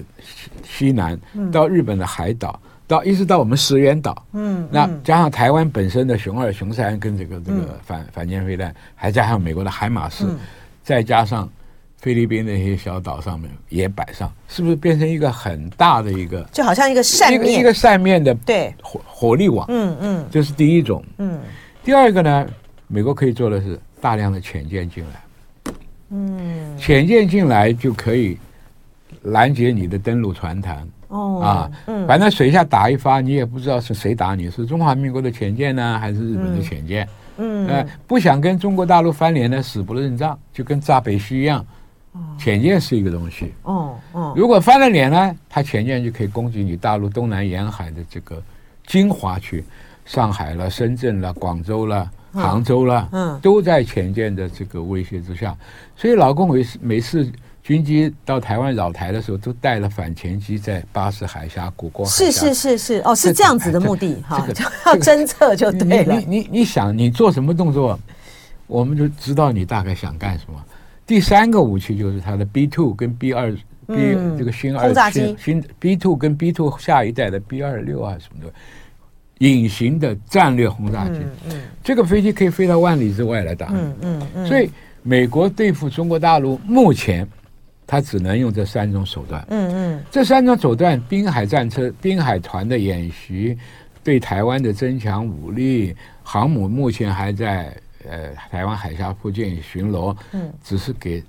[0.62, 1.18] 西南，
[1.50, 10.36] 到日本的海岛，到一直到我们石垣岛，嗯，那加上台湾本身的熊二、熊三跟这个这个反反舰飞弹，还加上美国的海马斯，
[10.84, 11.48] 再加上
[11.96, 18.72] 菲律宾那些小岛上面也摆上，是不是变成一个很大的一个，就好像一个扇面，一个扇面的对。
[18.82, 21.40] 火火力网，嗯嗯，这是第一种，嗯，
[21.82, 22.46] 第二个呢，
[22.86, 23.78] 美国可以做的是。
[23.98, 25.72] 大量的潜舰进来，
[26.10, 28.36] 嗯，潜舰进来就可以
[29.22, 37.08] 拦截你的登陆船团，哦，啊，嗯，反正水下打一发，你也不知道是谁打你，是中华民国的潜舰呢，还是日本的潜舰？
[37.38, 41.64] 嗯，呃，不想跟中国大陆翻脸呢，死不认账，就跟炸北溪一样。
[42.38, 48.40] 潜舰是一个东西，哦哦，如果翻了脸呢，它潜舰就可以攻击你大陆东南沿海的这个
[48.86, 49.64] 精华区，
[50.04, 52.08] 上海了、深圳了、广州了、
[52.42, 55.56] 杭州了，嗯，都在前舰的这个威胁之下。
[55.96, 57.30] 所以老共每次每次
[57.62, 62.24] 军机到台湾扰台的时候，都带了反潜机在巴士海峡、古关海峡。
[62.24, 66.16] 是是是是，哦，是这样子的目的哈，这个、要 侦测就对了。
[66.16, 67.98] 你你你，想你做什么动作，
[68.66, 70.64] 我们就知道你大概想干什么。
[71.06, 73.52] 第三个武器就是它的 B two 跟 B 二
[73.86, 78.52] B 这个新二轰炸机新 B two 跟 B two 下一代的 B 二六啊什么的
[79.38, 81.20] 隐形的战略轰炸机，
[81.82, 83.68] 这个飞机可以飞到万里之外来打。
[83.72, 84.70] 嗯嗯，所以
[85.02, 87.28] 美国对付中国大陆目前
[87.86, 89.44] 他只能用这三种手段。
[89.50, 93.56] 嗯嗯，这三种手段：滨海战车、滨海团的演习，
[94.02, 97.76] 对台湾的增强武力，航母目前还在。
[98.08, 101.20] 呃，台湾海峡附近巡逻，嗯，只是给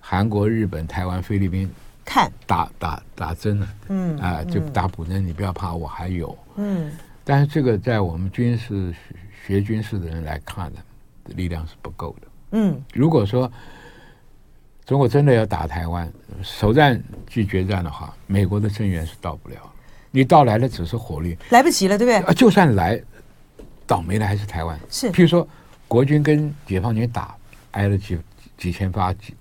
[0.00, 1.70] 韩国、日本、台湾、菲律宾
[2.02, 2.32] 看。
[2.46, 6.90] 打打打针了，嗯啊、呃，就打补针，你不要怕，我还有，嗯，
[7.28, 8.94] 但是这个在我们军事
[9.46, 10.80] 学军事的人来看呢
[11.36, 13.52] 力量是不够的，嗯，如果说
[14.86, 16.10] 中国真的要打台湾，
[16.42, 16.98] 首战
[17.28, 19.56] 即决战的话，美国的增援是到不了，
[20.10, 22.16] 你到来的只是火力，来不及了，对不对？
[22.30, 22.98] 啊，就算来，
[23.86, 25.46] 倒霉的还是台湾，是，譬如说。
[25.86, 27.34] 国军跟解放军打，
[27.70, 28.18] 挨了几
[28.58, 29.34] 几千发、几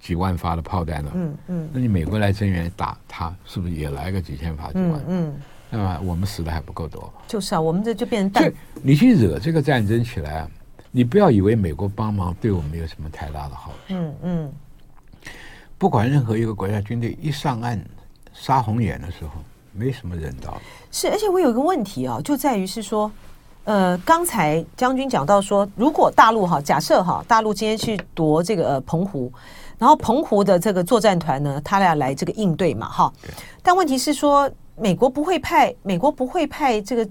[0.00, 1.12] 几万发的炮弹了。
[1.14, 5.04] 嗯嗯，那你美国来增援打他，是不是也来个几千发、几万？
[5.06, 5.34] 嗯，
[5.70, 7.10] 那么我们死的还不够多。
[7.26, 8.52] 就是啊，我们这就变成。
[8.82, 10.50] 你去惹这个战争起来啊，
[10.90, 13.76] 你不要以为美国帮忙对我们有什么太大的好处。
[13.94, 14.52] 嗯嗯。
[15.78, 17.82] 不管任何一个国家军队一上岸
[18.32, 19.30] 杀红眼的时候，
[19.72, 20.60] 没什么人道。
[20.90, 23.10] 是，而且我有一个问题啊，就在于是说。
[23.64, 29.30] 呃，刚才将军讲到说，如果大陆哈，假设哈，大陆今天去夺这个呃澎湖，
[29.78, 33.12] 然后澎湖的这个作战团呢，他俩来这个应对嘛，哈。
[33.62, 34.50] 但问题是说，
[34.80, 37.08] 美国不会派，美国不会派这个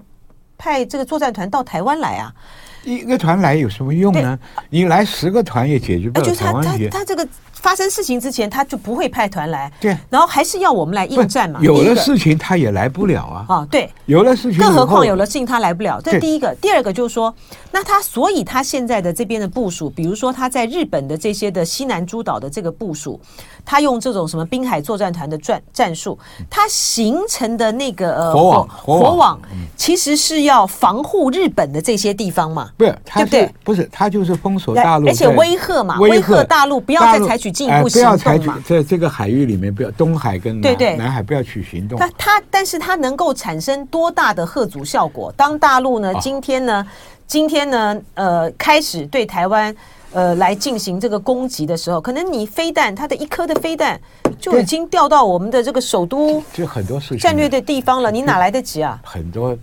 [0.58, 2.34] 派这个作战团到台湾来啊。
[2.82, 4.38] 一个团来有什么用呢？
[4.68, 6.88] 你来十个团也解决不了台湾问题。
[6.88, 7.26] 他他这个。
[7.60, 9.70] 发生事情之前，他就不会派团来。
[9.80, 11.60] 对，然后还是要我们来应战嘛。
[11.62, 13.44] 有了事情，他也来不了啊。
[13.48, 16.00] 啊，对，有了事情，更何况有了事情，他来不了。
[16.02, 17.34] 这第一个，第二个就是说，
[17.70, 23.20] 那他所以他现在的这边的部署，比如说他在日本的这些的西南诸岛的这个部署，
[23.64, 29.40] 他用这种什么滨海作战团的战战术，他形成的那个呃火网火网，
[29.76, 32.70] 其实是要防护日本的这些地方嘛。
[32.76, 33.54] 不是，对不对？
[33.64, 38.16] 不是，他就是封锁大陆，而且威吓嘛，威吓大陆不要再采取进一步行动。
[38.16, 41.98] 采取在这个海域里面，不要东海跟南对对南海不要取行动。
[41.98, 45.32] 它它，但是它能够产生多大的贺阻效果？
[45.36, 46.86] 当大陆呢，今天呢，
[47.26, 49.74] 今天呢，呃，开始对台湾
[50.12, 54.00] 呃来进行这个攻击的时候，可能你飞弹，它的一颗的飞弹
[54.38, 59.00] 就已经掉到我们的这个首都，就很多事情战略的地方了，你哪来得及啊？
[59.04, 59.56] 很多，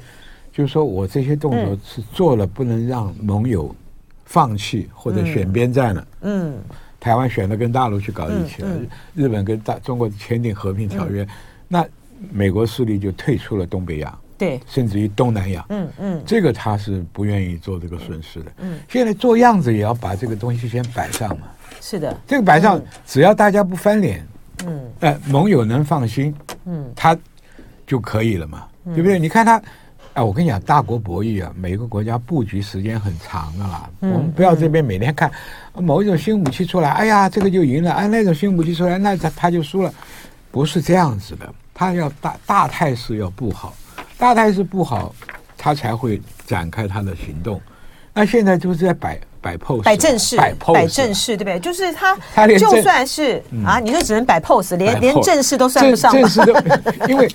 [0.52, 3.74] 就是说我这些动作是做了，不能让盟友
[4.26, 6.08] 放弃或者选边站了。
[6.22, 6.54] 嗯。
[6.54, 6.64] 嗯
[7.00, 11.30] 台湾选择跟大陆去搞一起了，嗯嗯、日本跟大中国签订和平条约，嗯、
[11.68, 11.86] 那
[12.32, 21.48] 美国势力就退出了东北亚，对，甚至于东南亚，嗯嗯，这个他是不愿意做这个损失的，嗯，现在做样子也要把这个东西先摆上嘛，
[21.80, 24.28] 是的，这个摆上，只要大家不翻脸，
[24.66, 26.34] 嗯，哎，盟友能放心，
[26.66, 27.18] 嗯，他
[27.86, 29.20] 就可以了嘛，对不对？
[29.20, 29.62] 你看他。
[30.18, 33.88] 哎，我跟你讲，大国博弈啊，每个国家布局时间很长的啦。
[34.02, 35.32] 嗯、我们不要这边每天看
[35.76, 39.94] 某一种新武器出来，哎呀，这个就赢了；哎，那种新武器出来，那他他就输了。
[40.50, 43.76] 不是这样子的，他要大大态势要布好，
[44.18, 45.14] 大态势布好，
[45.56, 47.62] 他才会展开他的行动。
[48.12, 51.60] 那现在就是在摆摆 pose，摆正式，摆 pose，摆阵势，对不对？
[51.60, 56.12] 就是他，他连就算是、嗯、啊，你就只能摆 pose，连连正式都算不上。
[56.12, 56.54] 正式都
[57.08, 57.28] 因为。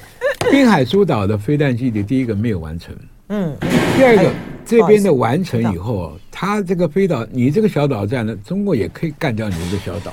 [0.51, 2.93] 滨海诸岛的飞弹基地，第一个没有完成，
[3.29, 3.57] 嗯，
[3.97, 4.31] 第二个
[4.67, 10.13] 这边的完成以后，他这个飞岛，你这个小岛在呢，中国也可以干掉你这个小岛。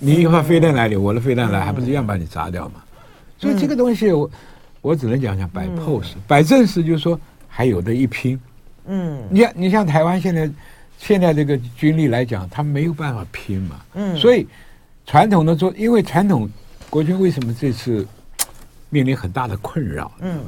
[0.00, 2.82] 你一发飞弹来了，我的飞弹来，还不是一样把你砸掉嘛？
[3.38, 4.28] 所以这个东西，我
[4.80, 8.38] 我只能讲讲摆 pose，摆正式，就是说还有的一拼。
[8.86, 10.50] 嗯，你像你像台湾现在
[10.98, 13.80] 现在这个军力来讲，他没有办法拼嘛。
[13.94, 14.46] 嗯，所以
[15.06, 16.50] 传统的做，因为传统
[16.90, 18.06] 国军为什么这次？
[18.88, 20.10] 面临很大的困扰。
[20.20, 20.40] 嗯，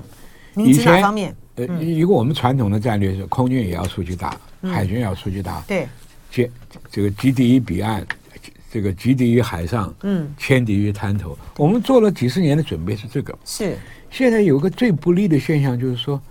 [0.54, 5.88] 以前方面，呃，一个我们传统的战略是空军也要出去打，海军也要出去打，对，
[6.30, 6.48] 接
[6.88, 8.06] 这个击敌于彼岸，
[8.70, 11.36] 这个击敌于海上，嗯，歼敌于滩头。
[11.56, 13.36] 我们做了几十年的准备是这个。
[13.44, 13.76] 是。
[14.08, 16.22] 现在有个最不利的现象就是说，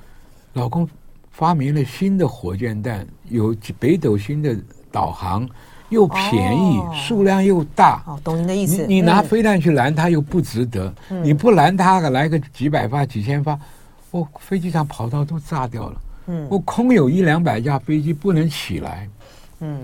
[0.54, 0.90] 老共
[1.38, 4.58] 发明了新的火箭弹，有北斗星的
[4.92, 5.48] 导航。
[5.90, 8.04] 又便宜，哦、数量又大。
[8.06, 8.86] 哦，懂您的意思。
[8.88, 13.58] 你，你拿飞弹去拦它又不值得，嗯、你不拦它，来个几百发、几千发，
[14.12, 16.02] 我飞机上跑道都炸掉了。
[16.26, 19.08] 嗯，我空有一两百架飞机不能起来。
[19.62, 19.80] 嗯，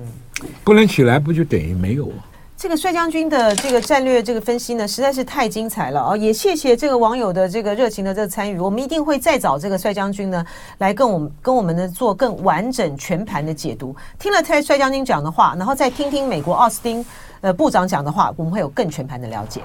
[0.62, 2.24] 不能起来，不就等于没有吗？
[2.64, 6.16] 这个帅将军的这个战略这个分析呢，实在是太精彩了啊！
[6.16, 10.46] 也谢谢这个网友的这个热情的这个参与，我们一定会再找这个帅将军呢
[10.78, 13.94] 来跟我们跟我们呢做更完整全盘的解读。
[14.18, 17.06] 听了蔡帅将军讲的话，然后再听听美国奥斯汀
[17.42, 19.60] 呃部长讲的话，我们会有更全盘的了解。